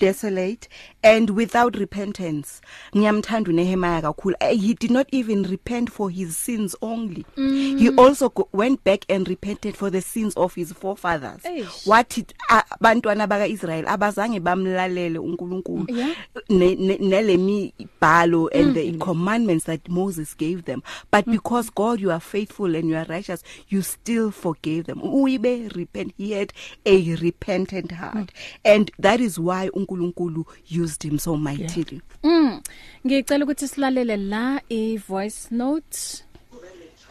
desolate. 0.00 0.68
And 1.02 1.30
without 1.30 1.76
repentance 1.76 2.60
ngiyamthanda 2.96 3.50
uNehemiah 3.50 4.02
kakhulu. 4.02 4.36
Eh, 4.40 4.54
he 4.56 4.74
did 4.74 4.90
not 4.90 5.06
even 5.12 5.42
repent 5.44 5.90
for 5.90 6.10
his 6.10 6.36
sins 6.36 6.76
only. 6.86 7.24
He 7.36 7.90
also 7.96 8.28
go, 8.30 8.48
went 8.52 8.82
back 8.84 9.04
and 9.08 9.28
repented 9.28 9.76
for 9.76 9.90
the 9.90 10.00
sins 10.00 10.34
of 10.34 10.54
his 10.54 10.72
forefathers. 10.72 11.42
Eish. 11.44 11.86
wathi 11.86 12.26
a- 12.50 12.64
abantwana 12.80 13.26
bakaIsrael 13.26 13.84
abazange 13.86 14.40
bamlalele 14.40 15.18
uNkulunkulu. 15.18 15.86
Yeah. 15.88 16.14
ne- 16.48 16.74
ne- 16.74 16.98
nelemibhalo 16.98 18.48
and 18.54 18.74
the 18.74 18.92
commandments 18.98 19.64
that 19.64 19.88
Moses 19.88 20.34
gave 20.34 20.64
them. 20.64 20.82
But 21.10 21.26
because 21.26 21.70
God 21.70 22.00
you 22.00 22.10
are 22.10 22.20
faithful 22.20 22.74
and 22.74 22.88
you 22.88 22.96
are 22.96 23.04
righteous 23.08 23.42
you 23.68 23.82
still 23.82 24.30
forgave 24.30 24.84
them. 24.84 25.00
Uyibe 25.00 25.74
repent 25.74 26.12
he 26.16 26.32
had 26.32 26.52
a 26.84 27.14
repentant 27.16 27.92
heart. 27.92 28.30
And 28.64 28.90
that 28.98 29.20
is 29.20 29.38
why 29.38 29.68
uNkulunkulu 29.70 30.44
used 30.66 31.02
him 31.04 31.18
so 31.18 31.36
mightily. 31.36 32.00
Mm. 32.22 32.62
Ngicela 33.06 33.44
ukuthi 33.44 33.68
silalele 33.68 34.16
la 34.16 34.60
i 34.70 34.96
voice 34.96 35.48
note. 35.50 36.24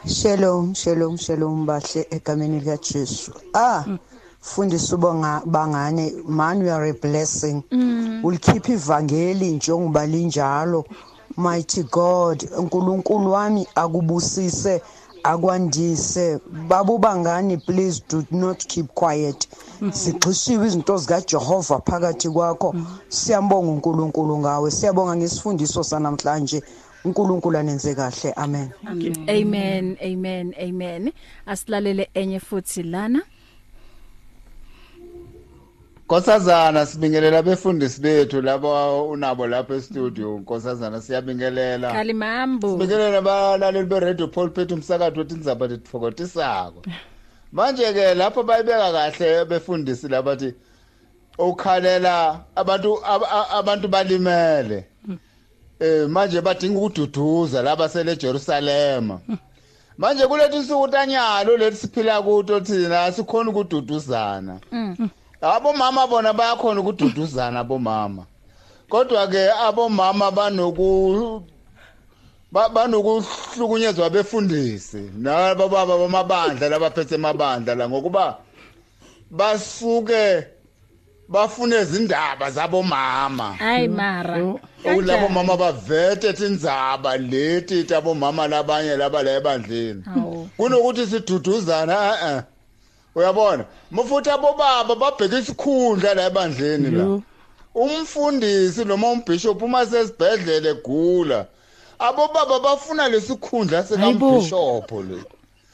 Shalom 0.08 0.74
shalom 0.76 1.18
shalom 1.18 1.66
bahle 1.66 2.06
egameni 2.12 2.60
lika 2.60 2.78
Jesu. 2.78 3.32
Ah 3.54 3.84
fundisa 4.42 4.96
ubonga 4.96 5.42
bangane 5.46 6.24
man 6.28 6.60
we 6.60 6.70
are 6.70 6.86
a 6.86 6.94
blessing. 6.94 7.64
Ulikhipha 8.24 8.74
ivangeli 8.74 9.52
njengoba 9.52 10.06
linjalo. 10.06 10.86
Mighty 11.38 11.84
God 11.84 12.50
uNkulunkulu 12.58 13.32
wami 13.32 13.68
akubusise 13.76 14.82
akwandise. 15.24 16.40
Babu 16.68 16.98
bangani 17.00 17.58
please 17.58 18.02
do 18.10 18.24
not 18.32 18.66
keep 18.68 18.88
quiet. 18.94 19.48
Sigxishiwe 19.92 20.68
izinto 20.68 20.98
zika 20.98 21.22
Jehova 21.22 21.80
phakathi 21.80 22.30
kwakho. 22.30 22.76
Siyambonga 23.10 23.72
uNkulunkulu 23.72 24.38
ngawe. 24.38 24.72
Siyabonga 24.72 25.16
ngesifundiso 25.16 25.84
sanamhlanje. 25.84 26.64
uNkulunkulu 27.06 27.58
anenze 27.58 27.96
kahle 27.96 28.34
amen 28.36 28.70
Amen. 29.30 29.98
Amen. 30.02 30.54
Amen. 30.62 31.12
Asilalele 31.46 32.10
enye 32.14 32.40
futhi 32.40 32.84
lana. 32.84 33.22
Nkosazana 36.06 36.86
sibingelela 36.86 37.42
befundisi 37.44 38.02
bethu 38.02 38.42
laba 38.42 38.94
unabo 39.04 39.48
lapha 39.48 39.76
e-studio 39.76 40.38
Nkosazana 40.40 41.02
siyabingelela 41.02 41.92
Kalimambo. 41.94 42.72
Sibingelela 42.72 43.18
abalaleli 43.18 43.86
be-radio 43.88 44.28
pulpit 44.28 44.72
umsakazo 44.72 45.20
wethi 45.20 45.34
indzaba 45.34 45.68
letfokotisako 45.68 46.82
manje 47.52 47.94
ke 47.94 48.14
lapho 48.14 48.44
bayibeka 48.44 48.92
kahle 48.92 49.46
befundisi 49.46 50.08
labathi 50.08 50.54
ukhalela 51.40 52.40
abantu 52.56 52.98
ab- 53.06 53.24
ab- 53.32 53.48
abantu 53.52 53.88
balimele 53.88 54.86
eh 55.80 56.08
manje 56.10 56.42
badinga 56.42 56.80
ukududuza 56.80 57.62
laba 57.62 57.90
sele 57.90 58.16
Jerusalem 58.16 59.20
manje 59.98 60.28
kulethi 60.28 60.58
insuku 60.58 60.88
tanyalo 60.88 61.58
lethi 61.58 61.78
siphila 61.78 62.22
kuto 62.22 62.60
thina 62.60 63.12
sikhona 63.12 63.50
ukududuzana. 63.52 64.60
Abomama 65.42 66.08
bona 66.08 66.34
bayakhona 66.34 66.82
ukududuzana 66.82 67.60
abomama. 67.60 68.26
Kodwa 68.90 69.28
ke 69.28 69.52
abomama 69.52 70.32
banoku 70.32 71.44
ba- 72.52 72.70
banokuhlukunyezwa 72.70 74.10
befundisi 74.10 75.12
nabo 75.18 75.68
baba 75.70 75.98
bamabandla 75.98 76.70
labaphethe 76.70 77.16
amabandla 77.16 77.76
la 77.76 77.90
ngokuba 77.90 78.38
basuke 79.32 80.48
bafune 81.28 81.82
izindaba 81.82 82.52
zabomama. 82.52 83.54
Hayi 83.54 83.88
mara. 83.88 84.56
okulabo 84.86 85.30
mama 85.30 85.58
bavete 85.58 86.34
tindzaba 86.34 87.18
leti 87.18 87.84
tabomama 87.84 88.48
labanye 88.48 88.98
laba 88.98 89.24
la 89.24 89.32
ebandleni. 89.32 90.04
Kunokuthi 90.58 91.08
siduduzana 91.08 92.18
eh 92.30 92.44
uyabona? 93.16 93.66
Mufuthi 93.92 94.30
abobaba 94.30 94.96
babheka 94.96 95.40
isikhundla 95.40 96.14
la 96.14 96.26
ebandleni 96.26 96.92
la. 96.92 97.22
Umfundisi 97.76 98.86
noma 98.86 99.12
umbishop 99.12 99.62
uma 99.62 99.86
sesibhedlele 99.86 100.70
egula 100.70 101.46
abobaba 102.00 102.60
bafuna 102.60 103.10
lesikhundla 103.10 103.84
sikambishop 103.84 104.92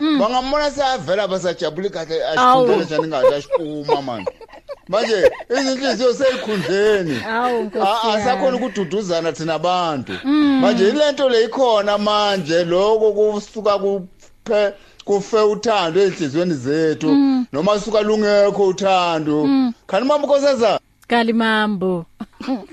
le 0.01 0.19
bangamona 0.19 0.71
sayavela 0.71 1.27
basajabula 1.27 1.89
kahle 1.89 2.23
asikhundlele 2.25 2.85
njani 2.85 3.07
ngathi 3.07 3.33
ashikuma 3.33 4.01
manje 4.01 4.31
manje 4.87 5.31
izinhliziyo 5.59 6.13
seyikhundleni. 6.13 7.21
Awu 7.29 7.63
Nkosi. 7.63 7.85
A- 7.87 8.09
yami. 8.09 8.21
asakhona 8.23 8.57
ukududuzana 8.57 9.31
thina 9.31 9.53
abantu 9.53 10.13
manje 10.61 10.89
ilento 10.89 11.29
leyikhona 11.29 11.97
manje 11.97 12.63
lokho 12.65 13.11
kusuka 13.11 13.79
kuphe 13.79 14.73
kufe 15.05 15.37
uthando 15.39 16.01
ezinhlizweni 16.01 16.53
zethu. 16.53 17.09
Noma 17.53 17.79
suka 17.79 18.01
lungekho 18.01 18.67
uthando. 18.67 19.49
Khani 19.87 20.05
mama 20.07 20.25
nkosazana? 20.27 20.79
Kalimambo. 21.07 22.05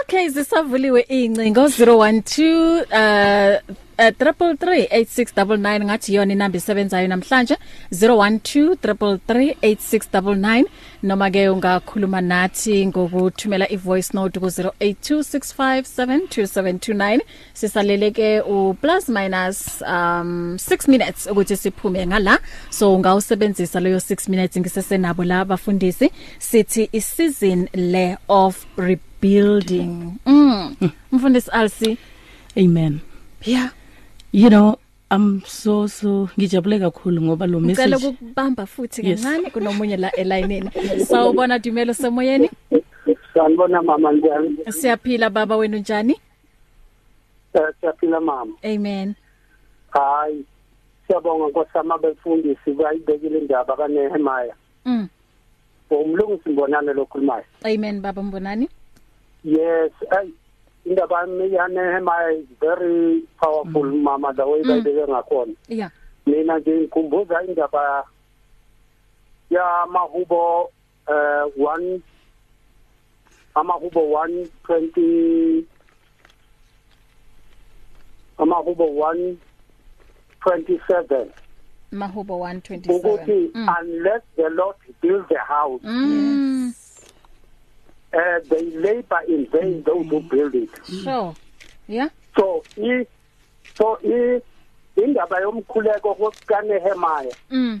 Okay, 0.00 0.28
zisavuliwe 0.28 1.00
incingo 1.00 1.60
012 1.60 2.80
uh 2.80 2.82
Uh, 2.92 3.74
338699 4.10 5.84
ngathi 5.84 6.14
yona 6.14 6.32
inamba 6.32 6.58
isebenzayo 6.58 7.08
namhlanje 7.08 7.56
0123338699 7.92 10.64
noma 11.02 11.30
ke 11.30 11.48
ungakhuluma 11.48 12.20
nathi 12.20 12.86
ngokuthumela 12.86 13.72
ivoice 13.72 14.10
note 14.14 14.40
ku 14.40 14.46
0826572729 14.46 17.20
sisalele 17.54 18.10
ke 18.10 18.40
u 18.40 18.74
plus 18.74 19.08
minus 19.08 19.82
um 19.82 20.56
6 20.56 20.88
minutes 20.88 21.26
ukuthi 21.26 21.56
siphume 21.56 22.06
ngala. 22.06 22.38
So 22.70 22.94
ungawusebenzisa 22.94 23.80
leyo 23.80 23.98
6 23.98 24.30
minutes 24.30 24.56
ngisesenabo 24.56 25.24
la 25.24 25.40
abafundisi 25.40 26.10
sithi 26.38 26.88
i 26.92 27.00
season 27.00 27.68
le 27.74 28.16
of 28.28 28.66
rebuilding. 28.76 30.12
Mm. 30.26 30.76
Mfundisi 31.12 31.50
Alsi. 31.50 31.98
Amen. 32.56 33.00
Yeah. 33.44 33.70
You 34.32 34.48
know 34.48 34.76
i'm 35.10 35.40
so 35.46 35.88
so 35.88 36.28
ngijabule 36.38 36.78
kakhulu 36.78 37.22
ngoba 37.22 37.46
lo 37.46 37.60
Ngicela 37.60 37.96
message 37.96 38.06
ukubamba 38.14 38.66
futhi 38.66 39.06
Yes. 39.08 39.22
kancane 39.22 39.50
kunomunye 39.50 39.96
la 39.96 40.10
elayinini. 40.12 40.70
Sawubona 41.06 41.58
Dumelo 41.58 41.94
semoyeni? 41.94 42.50
sanibona 43.34 43.82
mama 43.82 44.12
njani 44.12 44.56
Siyaphila 44.70 45.30
baba 45.30 45.56
wenu 45.56 45.78
njani? 45.78 46.20
Eh, 47.54 47.62
siyaphila 47.80 48.20
mama 48.20 48.52
Amen. 48.64 49.14
hayi 49.90 50.44
siyabonga 51.06 51.48
nkosama 51.48 51.98
befundisi 51.98 52.70
bayibekile 52.72 53.38
indaba 53.38 53.76
kaNehemiah 53.76 54.54
Mm. 54.84 55.08
umlungisi 55.90 56.48
mbonane 56.48 56.92
lokhulumayo 56.92 57.44
Amen 57.64 58.00
baba 58.00 58.22
Mbonani. 58.22 58.68
yes 59.44 59.92
ay 60.10 60.28
indaba 60.84 61.26
yaNehemiah 61.50 62.32
is 62.38 62.46
very 62.60 63.22
powerful 63.40 63.84
mama 63.92 64.32
the 64.34 64.44
way 64.46 64.62
bayibeke 64.62 65.06
ngakhona 65.08 65.52
Yeah. 65.68 65.90
mina 66.26 66.58
nje 66.58 66.70
ngikhumbuza 66.76 67.42
indaba. 67.44 68.04
Ya 69.50 69.86
mahubo 69.90 70.70
eh 71.08 71.44
1 71.58 72.00
amahubo 73.54 74.00
120 74.00 75.62
amahubo 78.38 78.84
127 80.44 81.26
Mahubo 81.92 82.34
127 82.38 82.90
ukuthi 82.96 83.50
unless 83.80 84.22
the 84.36 84.48
Lord 84.50 84.76
builds 85.02 85.28
the 85.28 85.38
house 85.38 85.80
Mm. 85.84 86.72
Uh, 88.12 88.38
they 88.48 88.62
labor 88.70 89.20
in 89.28 89.46
vain 89.46 89.82
those 89.84 90.06
who 90.08 90.20
build 90.20 90.54
it 90.54 90.70
Sure. 91.04 91.34
Yeah. 91.88 92.08
so 92.36 92.62
i 92.76 93.06
so 93.78 93.98
i 94.04 94.40
indaba 94.96 95.40
yomkhuleko 95.40 96.14
kokukanehemaya 96.14 97.34
Mm. 97.50 97.80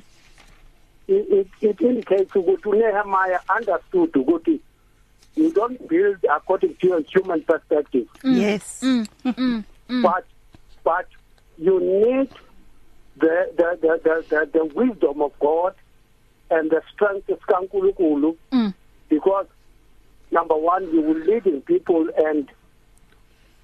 it, 1.08 1.26
it, 1.30 1.46
it 1.60 1.80
indicates 1.80 2.36
ukuthi 2.36 2.68
uNehemiah 2.68 3.40
understood 3.58 4.16
ukuthi 4.16 4.60
you 5.36 5.50
don't 5.52 5.88
build 5.88 6.18
according 6.36 6.74
to 6.74 6.86
your 6.86 7.00
human 7.02 7.40
perspective 7.42 8.06
Yes. 8.24 8.80
Mm. 8.82 9.06
Mm. 9.24 9.64
Mm. 9.88 10.02
but 10.02 10.24
but 10.84 11.06
you 11.58 11.80
need 11.80 12.28
the 13.18 13.48
the 13.56 13.78
the 13.80 14.00
the, 14.04 14.24
the, 14.28 14.46
the 14.52 14.64
wisdom 14.74 15.22
of 15.22 15.32
God 15.38 15.74
and 16.50 16.70
the 16.70 16.82
strength 16.92 17.28
of 17.30 17.40
kaNkulunkulu 17.40 18.36
Mm. 18.52 18.72
because 19.08 19.46
number 20.32 20.56
one 20.56 20.82
you 20.92 21.00
will 21.02 21.18
lead 21.18 21.46
in 21.46 21.60
people 21.62 22.08
and 22.16 22.48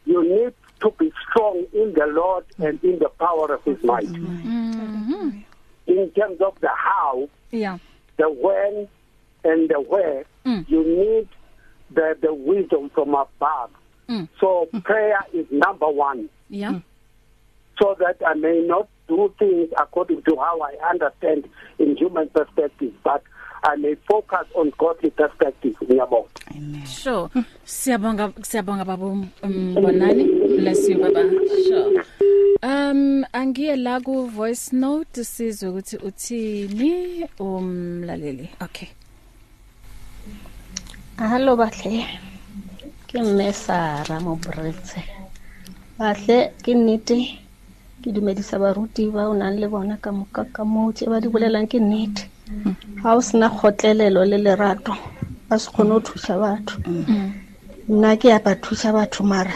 you 0.05 0.23
need 0.23 0.55
to 0.81 0.91
be 0.99 1.11
strong 1.29 1.65
in 1.73 1.93
the 1.95 2.07
Lord 2.07 2.45
and 2.59 2.83
in 2.85 2.99
the 3.01 3.09
power 3.19 3.53
of 3.55 3.65
his 3.65 3.83
might 3.83 4.07
Mhm. 4.07 5.45
in 5.87 6.11
terms 6.13 6.41
of 6.41 6.55
the 6.61 6.69
how 6.69 7.29
Yeah. 7.51 7.79
the 8.17 8.31
when 8.31 8.89
and 9.45 9.69
the 9.69 9.81
where 9.81 10.25
Mm. 10.45 10.69
you 10.69 10.83
need 10.85 11.29
the 11.91 12.17
the 12.21 12.33
wisdom 12.35 12.91
from 12.91 13.15
above 13.15 13.71
Mm. 14.09 14.29
so 14.41 14.69
prayer 14.85 15.21
is 15.33 15.47
number 15.51 15.89
1 15.89 16.29
Yeah. 16.51 16.81
so 17.81 17.95
that 17.99 18.17
I 18.27 18.35
may 18.35 18.61
not 18.67 18.89
do 19.09 19.33
things 19.39 19.71
according 19.79 20.23
to 20.23 20.37
how 20.37 20.61
I 20.61 20.75
understand 20.91 21.49
in 21.79 21.97
human 21.97 22.29
perspective, 22.29 22.93
but 23.05 23.23
I 23.65 23.77
may 23.77 23.95
focus 24.07 24.47
on 24.55 24.73
godly 24.79 25.11
perspective. 25.11 25.75
Ngiyabonga. 25.83 26.87
Sure. 26.87 27.29
Siyabonga 27.65 28.33
siyabonga 28.43 28.85
baba 28.85 29.07
um, 29.07 29.75
Bonani. 29.75 30.25
Bless 30.59 30.89
you 30.89 30.99
baba. 30.99 31.23
Sure. 31.67 32.05
Um 32.63 33.25
angiye 33.33 33.77
la 33.77 34.01
ku 34.01 34.27
voice 34.27 34.73
note 34.73 35.25
sizwe 35.25 35.69
ukuthi 35.69 35.97
uthini 35.97 37.27
umlaleli. 37.39 38.51
Okay. 38.61 38.89
Hallo 41.17 41.57
bahle. 41.57 42.07
Ke 43.07 43.23
Mmesara 43.23 44.21
mo 44.21 44.37
Bretse. 44.37 45.03
Bahle 45.99 46.53
ke 46.63 46.75
nnete 46.75 47.39
ke 48.03 48.13
dumedisa 48.13 48.59
baruti 48.59 49.11
ba 49.11 49.29
o 49.29 49.35
nang 49.35 49.59
le 49.59 49.69
bona 49.69 49.97
ka 49.97 50.13
moka 50.13 50.45
ka 50.45 50.65
moo 50.65 50.93
tse 50.93 51.07
ba 51.11 51.21
di 51.21 51.29
bolelang 51.29 51.67
ke 51.67 51.79
nnete. 51.81 52.38
Ha 53.03 53.09
o 53.17 53.21
sena 53.29 53.49
kgotlelelo 53.51 54.21
le 54.31 54.39
lerato 54.47 54.93
ba 55.49 55.55
se 55.63 55.69
kgone 55.71 55.93
ho 55.95 56.01
thusa 56.07 56.35
batho. 56.43 56.77
Nna 57.93 58.11
ke 58.21 58.27
ya 58.33 58.39
ba 58.45 58.53
thusa 58.65 58.89
batho 58.97 59.23
mara 59.33 59.55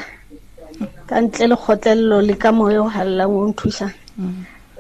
ka 1.08 1.14
ntle 1.22 1.44
le 1.50 1.56
kgotlelelo 1.62 2.16
le 2.28 2.34
ka 2.42 2.50
moya 2.58 2.80
o 2.86 2.88
hallang 2.96 3.32
o 3.40 3.44
nthusa. 3.50 3.86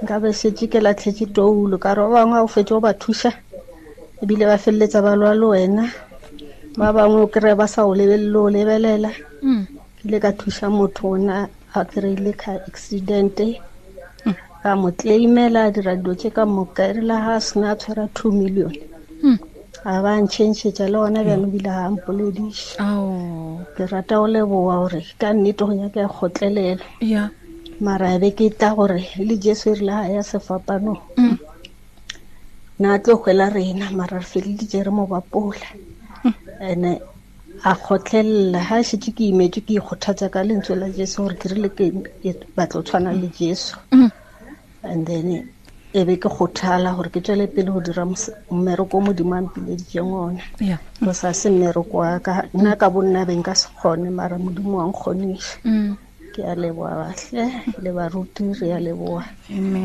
Nka 0.02 0.14
be 0.22 0.30
setse 0.40 0.64
ke 0.72 0.78
latlhetse 0.84 1.26
toulo 1.34 1.76
ka 1.84 1.90
re 1.96 2.02
ba 2.04 2.10
bangwe 2.16 2.36
ha 2.38 2.44
o 2.46 2.48
fetse 2.54 2.72
o 2.74 2.80
ba 2.86 2.92
thusa 3.02 3.30
ebile 4.22 4.44
ba 4.50 4.56
felletsa 4.64 4.98
ba 5.06 5.12
lwa 5.20 5.32
le 5.40 5.46
wena 5.52 5.84
ba 6.78 6.88
bangwe 6.96 7.18
o 7.24 7.28
kry-e 7.32 7.54
ba 7.60 7.66
sa 7.66 7.84
o 7.90 7.92
lebelele 7.98 8.38
o 8.46 8.48
lebelela 8.54 9.10
ke 9.96 10.02
ile 10.06 10.18
ka 10.24 10.30
thusa 10.38 10.66
motho 10.70 11.04
ona 11.16 11.48
a 11.74 11.80
kry-ile 11.90 12.32
car 12.42 12.58
accidente 12.68 13.46
ka 14.62 14.70
mo 14.80 14.88
claimela 14.98 15.60
a 15.66 15.70
dira 15.74 15.94
dilo 15.96 16.14
tse 16.14 16.30
ka 16.36 16.44
moka 16.46 16.82
e 16.90 16.92
rile 16.96 17.16
ga 17.24 17.34
a 17.38 17.40
sena 17.46 17.72
a 17.72 17.76
tshwara 17.80 18.04
two 18.14 18.30
million 18.32 18.72
Mm. 19.22 19.38
a 19.84 20.02
ba 20.02 20.12
ntšhentšhetša 20.22 20.86
le 20.92 20.98
gona 21.02 21.20
bjano 21.26 21.46
bile 21.54 21.70
ga 21.78 21.90
mpolediša 21.94 22.82
Oh. 22.82 23.62
ke 23.76 23.86
rata 23.90 24.14
go 24.18 24.26
leboa 24.34 24.74
gore 24.82 25.02
ka 25.20 25.28
nnete 25.32 25.62
go 25.66 25.72
nyaka 25.74 25.98
ya 26.04 26.08
kgotlelelo 26.10 26.84
Yeah. 27.00 27.28
mara 27.80 28.18
be 28.18 28.30
ke 28.34 28.50
tla 28.58 28.74
gore 28.74 29.02
le 29.18 29.34
jesu 29.44 29.70
e 29.70 29.74
rile 29.78 29.92
ga 29.94 30.06
ya 30.16 30.22
sefapanong 30.30 30.98
Mm. 31.18 31.38
na 32.78 32.94
a 32.94 32.98
tlo 32.98 33.14
kgwela 33.18 33.46
rena 33.54 33.90
mara 33.98 34.18
re 34.18 34.26
feleleditse 34.26 34.82
re 34.86 34.90
mo 34.90 35.06
bapola 35.06 35.68
ene 36.70 36.98
a 37.70 37.74
kgotlhelela 37.78 38.58
ga 38.68 38.76
a 38.82 38.86
šetse 38.88 39.10
ke 39.14 39.22
imetswe 39.30 39.60
ke 39.66 39.72
ikgothatsa 39.78 40.26
ka 40.34 40.42
lentswe 40.42 40.74
la 40.82 40.88
jesu 40.90 41.22
gore 41.22 41.36
ke 41.38 41.46
rile 41.54 41.68
ke 41.70 41.84
ke 42.22 42.30
batla 42.56 42.80
o 42.80 42.82
tshwana 42.82 43.10
le 43.14 43.28
jesu 43.38 43.78
Mm. 43.94 44.10
And 44.82 45.06
then 45.06 45.48
e 45.94 46.04
be 46.04 46.16
ke 46.16 46.28
kgothala 46.28 46.94
gore 46.96 47.10
ke 47.10 47.20
tswele 47.20 47.46
pele 47.46 47.70
go 47.72 47.80
dira 47.80 48.04
mmereko 48.50 48.98
o 48.98 49.00
modimo 49.00 49.34
a 49.36 49.42
mpileditseng 49.42 50.12
ona. 50.12 50.42
Go 51.04 51.12
sa 51.12 51.32
se 51.34 51.50
mmereko 51.50 51.96
wa 51.98 52.18
ka. 52.20 52.44
Nna 52.54 52.76
ka 52.76 52.90
bonna 52.90 53.24
beng 53.26 53.42
ka 53.44 53.54
se 53.54 53.68
kgone 53.76 54.10
mara 54.10 54.38
modimo 54.38 54.78
wa 54.78 54.86
nkgoniša 54.88 55.58
Mm. 55.64 55.96
ke 56.32 56.40
a 56.48 56.54
leboa 56.56 56.96
bahle 56.96 57.44
le 57.82 57.90
baruti 57.92 58.44
re 58.60 58.72
a 58.72 58.80
leboa 58.80 59.20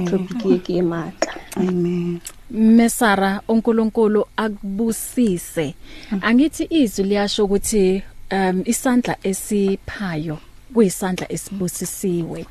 topic 0.07 0.45
e 0.45 0.57
ke 0.63 0.73
e 0.79 0.81
maatla 0.81 1.33
Amen. 1.57 2.21
Mesara 2.51 3.41
uNkulunkulu 3.49 4.23
akubusise. 4.37 5.75
Angithi 6.21 6.67
izwi 6.69 7.03
liyasho 7.03 7.43
ukuthi 7.45 8.01
um 8.31 8.63
isandla 8.65 9.17
esiphayo. 9.23 10.37
Kuyisandla 10.73 11.31
esibusisiwe. 11.31 12.45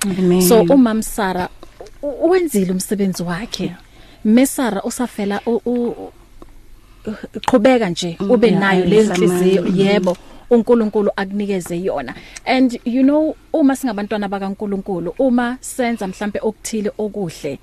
So 0.48 0.60
umam 0.62 1.02
Sara 1.02 1.48
wenzile 2.02 2.72
umsebenzi 2.72 3.22
wakhe. 3.22 3.74
Mesara 4.24 4.82
usafela 4.82 5.40
u- 5.46 5.60
u- 5.66 6.12
qhubeka 7.46 7.88
nje 7.90 8.16
ube 8.30 8.46
Yeah, 8.48 8.60
nayo 8.60 8.84
leyo 8.84 9.00
ayizamani. 9.12 9.26
nhliziyo 9.26 9.66
yebo 9.84 10.16
uNkulunkulu 10.50 11.10
akunikeze 11.16 11.76
yona. 11.80 12.14
And 12.44 12.80
you 12.84 13.02
know 13.02 13.36
uma 13.52 13.76
singabantwana 13.76 14.28
bakaNkulunkulu 14.28 15.14
uma 15.18 15.58
senza 15.60 16.06
mhlambe 16.06 16.40
okuthile 16.42 16.90
okuhle 16.98 17.58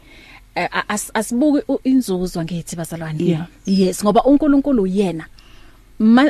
eh, 0.55 0.69
as- 0.87 1.09
asibuki 1.13 1.63
inzuzo 1.83 2.43
ngithi 2.43 2.75
bazalwane. 2.75 3.39
Yes 3.65 4.03
ngoba 4.03 4.23
uNkulunkulu 4.23 4.87
yena 4.87 5.25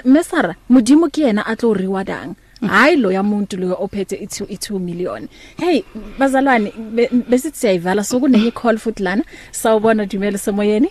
mesara 0.06 0.56
modimo 0.70 1.10
ke 1.10 1.22
yena 1.22 1.46
a 1.46 1.56
tlo 1.56 1.74
rewardang 1.74 2.36
hayi 2.68 2.98
lo 2.98 3.12
yamuntu 3.12 3.58
lo 3.58 3.76
ophethe 3.80 4.16
i2 4.16 4.46
i2 4.46 4.80
million. 4.80 5.28
Hey 5.60 5.84
bazalwane 6.20 6.72
be- 6.96 7.10
besithi 7.30 7.58
siyayivala 7.58 8.04
so 8.04 8.20
kunenye 8.20 8.52
call 8.52 8.78
futhi 8.78 9.04
lana? 9.04 9.24
Sawubona 9.52 10.06
dumele 10.06 10.38
semoyeni? 10.38 10.90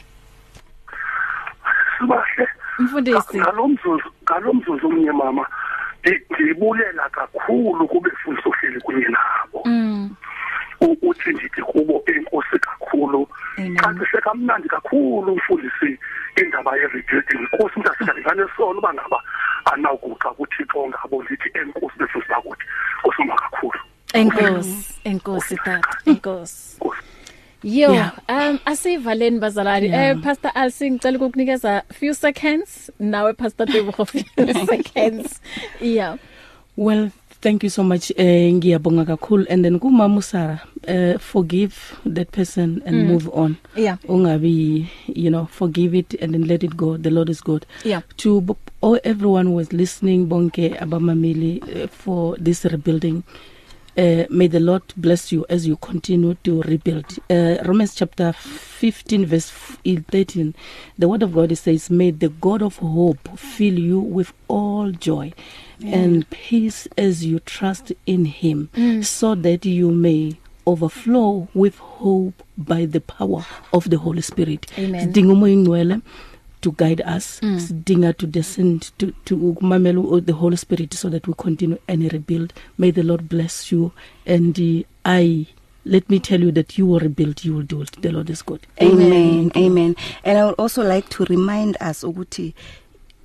Sibahle. 1.98 2.48
Mfundisi. 2.78 3.38
Ngalomzuzu 3.40 4.10
ngalomzuzu 4.24 4.88
umnye 4.88 5.12
mama 5.12 5.46
ndi- 6.04 6.20
ndibulela 6.30 7.08
kakhulu 7.08 7.88
kube 7.88 8.10
mfundisi 8.14 8.48
ohleli 8.48 8.80
kunye 8.80 9.06
nabo. 9.08 9.62
Mm. 9.64 10.10
U- 10.86 10.98
uthi 11.08 11.30
ndithi 11.30 11.62
kubo 11.62 12.02
enkosi 12.06 12.58
kakhulu 12.58 13.28
Amen. 13.58 13.76
qaqise 13.76 14.18
kamnandi 14.24 14.68
kakhulu 14.68 15.32
umfundisi 15.32 15.98
indaba 16.42 16.76
ye-rebuilding 16.76 17.40
inkosi 17.40 17.74
umntu 17.76 17.90
asingalinganesono 17.92 18.78
uba 18.78 18.94
ngaba 18.94 19.18
anawukuxa 19.72 20.30
kuthixo 20.30 20.88
ngabo 20.88 21.22
ndithi 21.22 21.48
enkosi 21.58 21.96
befundisi 21.98 22.30
bakuthi 22.32 22.64
kosuma 23.02 23.34
kakhulu 23.36 23.78
enkosi 24.14 25.00
enkosi 25.04 25.56
tata 25.56 25.80
enkosi 26.06 26.78
Yo, 27.64 27.92
Yeah. 27.94 28.10
um 28.28 28.58
asivaleni 28.64 29.38
bazalwane. 29.38 29.86
Yeah. 29.86 30.16
Eh 30.16 30.22
Pastor 30.22 30.50
Alsi 30.54 30.90
ngicela 30.90 31.16
ukukunikeza 31.18 31.82
few 31.92 32.12
seconds 32.14 32.90
nawe 32.98 33.32
Pastor 33.34 33.66
Tebogo 33.66 34.04
few 34.04 34.24
seconds. 34.66 35.40
Yeah. 35.80 36.16
Well, 36.76 37.10
thank 37.42 37.62
you 37.64 37.70
so 37.70 37.82
much. 37.82 38.12
Eh 38.16 38.52
ngiyabonga 38.54 39.04
kakhulu 39.04 39.44
and 39.50 39.64
then 39.64 39.78
kumama 39.78 40.22
Sara, 40.22 40.62
uh, 40.88 41.18
forgive 41.18 41.74
that 42.06 42.30
person 42.30 42.80
and 42.86 42.96
Mm. 42.96 43.06
move 43.08 43.28
on. 43.34 43.56
Yeah. 43.76 43.96
Ungabi, 44.08 44.86
you 45.06 45.30
know, 45.30 45.46
forgive 45.50 45.94
it 45.94 46.14
and 46.22 46.32
then 46.32 46.44
let 46.46 46.62
it 46.64 46.76
go. 46.76 46.96
The 46.96 47.10
Lord 47.10 47.28
is 47.28 47.40
good. 47.42 47.66
Yeah. 47.84 48.02
To 48.18 48.56
all 48.80 48.98
everyone 49.04 49.46
who 49.46 49.54
was 49.54 49.72
listening 49.72 50.26
bonke 50.28 50.78
abamameli 50.78 51.62
uh, 51.62 51.88
for 51.88 52.36
this 52.38 52.64
rebuilding. 52.64 53.22
Uh, 53.96 54.24
may 54.30 54.46
the 54.46 54.58
Lord 54.60 54.82
bless 54.96 55.32
you 55.32 55.44
as 55.50 55.66
you 55.66 55.76
continue 55.76 56.34
to 56.44 56.62
rebuild. 56.62 57.18
Uh, 57.28 57.56
Romans 57.64 57.94
chapter 57.94 58.32
15 58.32 59.26
verse 59.26 59.50
f- 59.50 59.78
13 59.84 60.54
the 60.98 61.08
word 61.08 61.22
of 61.22 61.34
God 61.34 61.56
says 61.58 61.90
may 61.90 62.10
the 62.10 62.28
God 62.30 62.62
of 62.62 62.76
hope 62.78 63.38
fill 63.38 63.78
you 63.78 64.00
with 64.00 64.32
all 64.48 64.90
joy 64.92 65.32
and 65.84 66.28
peace 66.30 66.88
as 66.96 67.24
you 67.24 67.38
trust 67.40 67.92
in 68.06 68.24
him 68.24 68.68
Mm. 68.74 69.04
so 69.04 69.34
that 69.34 69.66
you 69.66 69.90
may 69.90 70.36
overflow 70.66 71.48
with 71.54 71.76
hope 71.78 72.42
by 72.56 72.86
the 72.86 73.00
power 73.00 73.44
of 73.72 73.90
the 73.90 73.98
Holy 73.98 74.22
Spirit. 74.22 74.66
Amen. 74.78 75.00
Sidinga 75.12 75.32
umoya 75.32 75.52
ingcwele 75.52 75.98
to 76.62 76.72
guide 76.72 77.02
us 77.16 77.40
Mm. 77.42 77.58
sidinga 77.60 78.12
to 78.12 78.26
descend 78.26 78.90
to 78.98 79.12
to 79.24 79.36
ukumamela 79.36 80.20
the 80.26 80.32
Holy 80.32 80.56
Spirit 80.56 80.94
so 80.94 81.08
that 81.10 81.26
we 81.28 81.34
continue 81.34 81.78
and 81.88 82.12
rebuild. 82.12 82.52
May 82.78 82.90
the 82.92 83.02
Lord 83.02 83.28
bless 83.28 83.70
you. 83.72 83.92
And 84.26 84.58
uh, 84.58 84.82
I 85.04 85.46
let 85.84 86.08
me 86.08 86.20
tell 86.20 86.40
you 86.40 86.52
that 86.52 86.78
you 86.78 86.86
will 86.86 87.00
rebuild 87.00 87.44
you 87.44 87.54
will 87.56 87.62
do 87.66 87.82
it 87.82 87.90
the 88.02 88.12
lord 88.12 88.30
is 88.30 88.40
good. 88.42 88.60
Amen. 88.80 89.50
Amen. 89.56 89.96
And 90.24 90.38
i 90.38 90.44
would 90.46 90.54
also 90.58 90.82
like 90.84 91.08
to 91.08 91.24
remind 91.24 91.76
us 91.80 92.04
ukuthi 92.04 92.54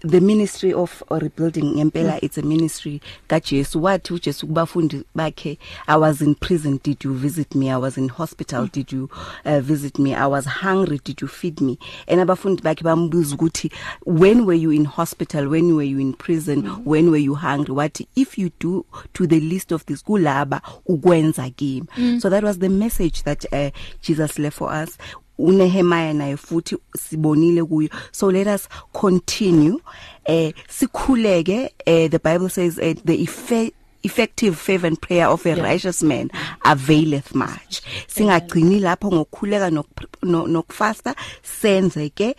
the 0.02 0.22
ministry 0.22 0.74
of 0.74 1.04
rebuilding 1.10 1.76
ngempela 1.76 2.14
mm. 2.14 2.20
it's 2.22 2.38
a 2.38 2.42
ministry 2.42 3.02
kaJesu. 3.28 3.82
Wathi 3.82 4.14
uJesu 4.14 4.48
kubafundi 4.48 5.04
bakhe 5.16 5.58
I 5.88 5.98
was 5.98 6.22
in 6.22 6.36
prison. 6.36 6.80
Did 6.84 7.04
you 7.04 7.14
visit 7.14 7.56
me? 7.56 7.72
I 7.72 7.78
was 7.78 7.98
in 7.98 8.10
hospital. 8.10 8.64
Mm. 8.64 8.72
did 8.72 8.92
you 8.92 9.10
uh, 9.46 9.60
visit 9.60 10.00
me? 10.00 10.14
I 10.14 10.28
was 10.28 10.46
hungry. 10.46 11.00
Did 11.04 11.22
you 11.22 11.28
feed 11.28 11.62
me? 11.62 11.80
And 12.08 12.22
abafundi 12.22 12.62
bakhe 12.62 12.84
bambuza 12.84 13.36
ukuthi 13.36 13.72
when 14.06 14.46
were 14.46 14.54
you 14.54 14.72
in 14.72 14.86
hospital? 14.86 15.50
When 15.50 15.76
were 15.76 15.84
you 15.84 16.00
in 16.00 16.14
prison? 16.14 16.64
Mm. 16.64 16.84
when 16.84 17.12
were 17.12 17.18
you 17.18 17.36
hungry? 17.36 17.74
Wathi 17.74 18.08
if 18.16 18.38
you 18.38 18.52
do 18.60 18.86
to 19.14 19.28
the 19.28 19.40
list 19.40 19.72
of 19.72 19.86
this 19.86 20.04
kulaba 20.04 20.62
ukwenza 20.88 21.50
kimi. 21.56 21.88
Mm. 21.98 22.22
so 22.22 22.30
that 22.30 22.44
was 22.44 22.60
the 22.60 22.70
message 22.70 23.24
that 23.24 23.46
uh, 23.52 23.72
Jesus 24.02 24.38
left 24.40 24.58
for 24.58 24.72
us. 24.72 24.98
uNehemiah 25.38 26.14
naye 26.14 26.38
futhi 26.38 26.78
sibonile 27.10 27.64
kuyo 27.64 27.90
so 28.12 28.32
let 28.32 28.48
us 28.48 28.70
continue 28.94 29.80
eh 30.26 30.54
sikhuleke 30.70 31.74
eh 31.86 32.10
the 32.10 32.20
bible 32.20 32.50
says 32.50 32.80
eh, 32.80 32.96
the 33.06 33.14
effect 33.14 33.74
effective 34.04 34.56
fervent 34.56 35.02
prayer 35.02 35.28
of 35.28 35.46
a 35.46 35.50
yeah. 35.50 35.64
righteous 35.64 36.04
man 36.04 36.30
availeth 36.66 37.36
much 37.36 37.82
singagcini 38.08 38.80
lapho 38.80 39.12
ngokukhuleka 39.12 39.84
nokufasta 40.24 41.16
senze 41.62 42.10
ke 42.10 42.36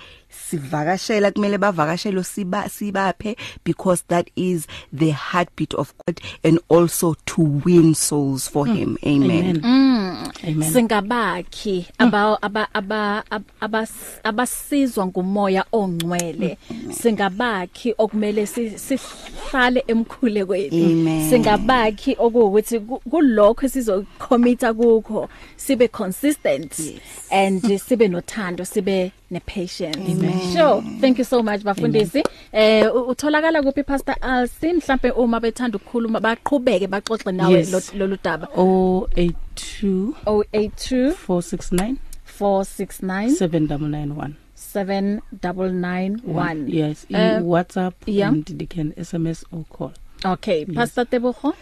sivakashela 0.51 1.31
kumele 1.33 1.59
bavakashelo 1.59 2.23
siba 2.23 2.69
sibaphe 2.69 3.37
because 3.65 4.03
that 4.09 4.31
is 4.37 4.67
the 4.93 5.11
heartbeat 5.11 5.75
of 5.75 5.95
God 6.07 6.21
and 6.45 6.59
also 6.69 7.15
to 7.27 7.43
win 7.43 7.95
souls 7.95 8.49
for 8.49 8.67
mm. 8.67 8.77
him. 8.77 8.99
Amen. 9.07 9.61
Mm. 9.61 10.45
amen. 10.45 10.73
Singabakhi 10.73 11.87
aba 11.99 12.39
aba 12.43 12.69
aba 12.75 13.87
abasizwa 14.25 15.07
ngumoya 15.07 15.65
ongcwele. 15.73 16.59
Singabakhi 16.91 17.95
okumele 17.99 18.47
sihlale 18.47 19.85
emkhulekweni 19.87 21.29
singabakhi 21.31 22.17
okuwukuthi 22.19 22.81
kulokho 22.81 23.69
sizocommita 23.69 24.75
kukho. 24.75 25.29
Sibe 25.57 25.89
consistent 25.89 26.79
yes. 26.79 27.01
and 27.31 27.63
sibe 27.63 28.09
nothando 28.09 28.65
sibe 28.65 29.13
ne 29.31 29.41
patience 29.41 29.97
Amen. 29.99 30.53
sure. 30.53 30.83
Thank 31.01 31.19
you 31.19 31.25
so 31.25 31.43
much 31.43 31.63
bafundisi. 31.63 32.23
Eh 32.53 32.87
utholakala 33.09 33.63
kuphi 33.63 33.83
pastor 33.85 34.15
Alsi 34.21 34.73
mhlambe 34.73 35.11
uma 35.11 35.41
bethanda 35.41 35.77
ukukhuluma 35.79 36.21
baqhubeke 36.21 36.87
baxoxe 36.87 37.33
nawe 37.33 37.67
lolu 37.95 38.19
daba. 38.25 38.47
082 38.57 40.15
082 40.27 41.13
469 41.13 41.97
469 42.25 43.37
7991 43.37 44.35
7991 44.55 46.69
yes 46.69 47.07
uh, 47.11 47.41
WhatsApp 47.43 47.95
yeah. 48.07 48.29
and 48.29 48.45
they 48.47 48.67
can 48.67 48.93
SMS 48.93 49.45
or 49.53 49.65
call. 49.71 49.93
Okay 50.25 50.65
yes. 50.67 50.75
pastor 50.75 51.05
Tebogo? 51.05 51.55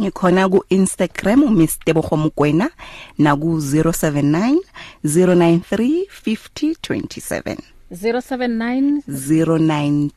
Ngikhona 0.00 0.48
ku 0.48 0.64
Instagram 0.68 1.42
uMiss 1.42 1.78
Tebogo 1.78 2.16
Mkwena 2.16 2.70
na 3.18 3.36
ku 3.36 3.56
079 3.60 4.58
093 5.04 6.06
50 6.08 6.74
27 6.82 7.56
079 7.90 9.02
092 9.08 10.10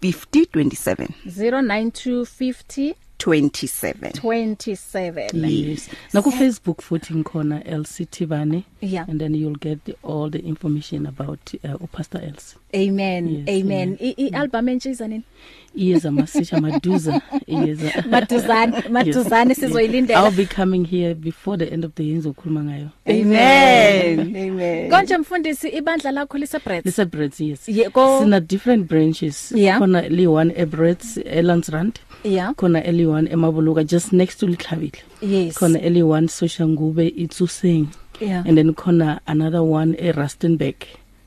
50 0.00 0.44
27 0.52 1.08
092 1.26 2.24
50 2.24 2.94
27 3.18 4.10
27 4.22 5.68
yes. 5.68 5.88
Na 6.12 6.22
ku 6.22 6.30
Facebook 6.30 6.82
futhi 6.82 7.14
ngikhona 7.14 7.60
LCT 7.66 8.26
bane 8.26 8.64
yeah. 8.80 9.08
and 9.10 9.20
then 9.20 9.34
you'll 9.34 9.58
get 9.58 9.84
the, 9.84 9.94
all 10.04 10.30
the 10.30 10.38
information 10.38 11.06
about 11.06 11.54
uh, 11.64 11.86
Pastor 11.92 12.20
Els 12.22 12.54
amen. 12.74 13.28
Yes, 13.28 13.48
amen. 13.48 13.96
yeah. 14.00 14.14
i 14.18 14.28
album 14.34 14.68
entshiza 14.68 15.08
nini 15.08 15.24
iyeza 15.78 16.10
masisha 16.10 16.60
maduza 16.60 17.20
iyeza. 17.46 17.92
Maduzane 18.10 18.82
maduzane 18.90 19.50
yes. 19.50 19.58
sizoyilindela. 19.60 20.20
I'll 20.24 20.36
be 20.36 20.46
coming 20.46 20.84
here 20.84 21.14
before 21.14 21.56
the 21.58 21.72
end 21.72 21.84
of 21.84 21.94
the 21.94 22.04
year 22.04 22.16
ngizokhuluma 22.16 22.64
ngayo. 22.64 22.88
Amen. 23.06 24.36
Amen. 24.36 24.90
Konje 24.90 25.18
mfundisi 25.18 25.68
ibandla 25.68 26.10
lakho 26.12 26.38
lisebreds 26.38 26.86
lisebreds 26.86 27.40
yes. 27.40 27.68
Yeah, 27.68 28.18
sina 28.20 28.40
different 28.40 28.88
branches. 28.88 29.52
Yeah. 29.52 29.78
khona 29.78 30.08
li 30.08 30.26
one 30.26 30.52
ebreds 30.56 31.16
elandsrand 31.16 32.00
yeah. 32.24 32.54
Khona 32.54 32.84
eli 32.84 33.06
one 33.06 33.28
emabuluka 33.30 33.84
just 33.84 34.12
next 34.12 34.36
to 34.36 34.46
likhlavile 34.46 34.98
yes. 35.22 35.54
Khona 35.54 35.78
eli 35.84 36.02
one 36.02 36.26
soshangube 36.28 37.08
itsuseng 37.16 37.86
yeah. 38.20 38.42
And 38.46 38.58
then 38.58 38.74
khona 38.74 39.20
another 39.26 39.62
one 39.62 39.94
e 39.98 40.12
Rustenburg 40.12 40.82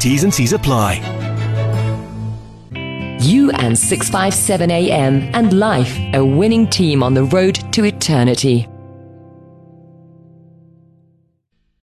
T's 0.00 0.24
and 0.24 0.32
C's 0.32 0.52
apply. 0.52 1.00
You 3.20 3.50
and 3.52 3.78
657 3.78 4.70
AM 4.70 5.22
and 5.34 5.58
life, 5.58 5.98
a 6.12 6.24
winning 6.24 6.68
team 6.68 7.02
on 7.02 7.14
the 7.14 7.24
road 7.24 7.54
to 7.72 7.84
eternity. 7.84 8.68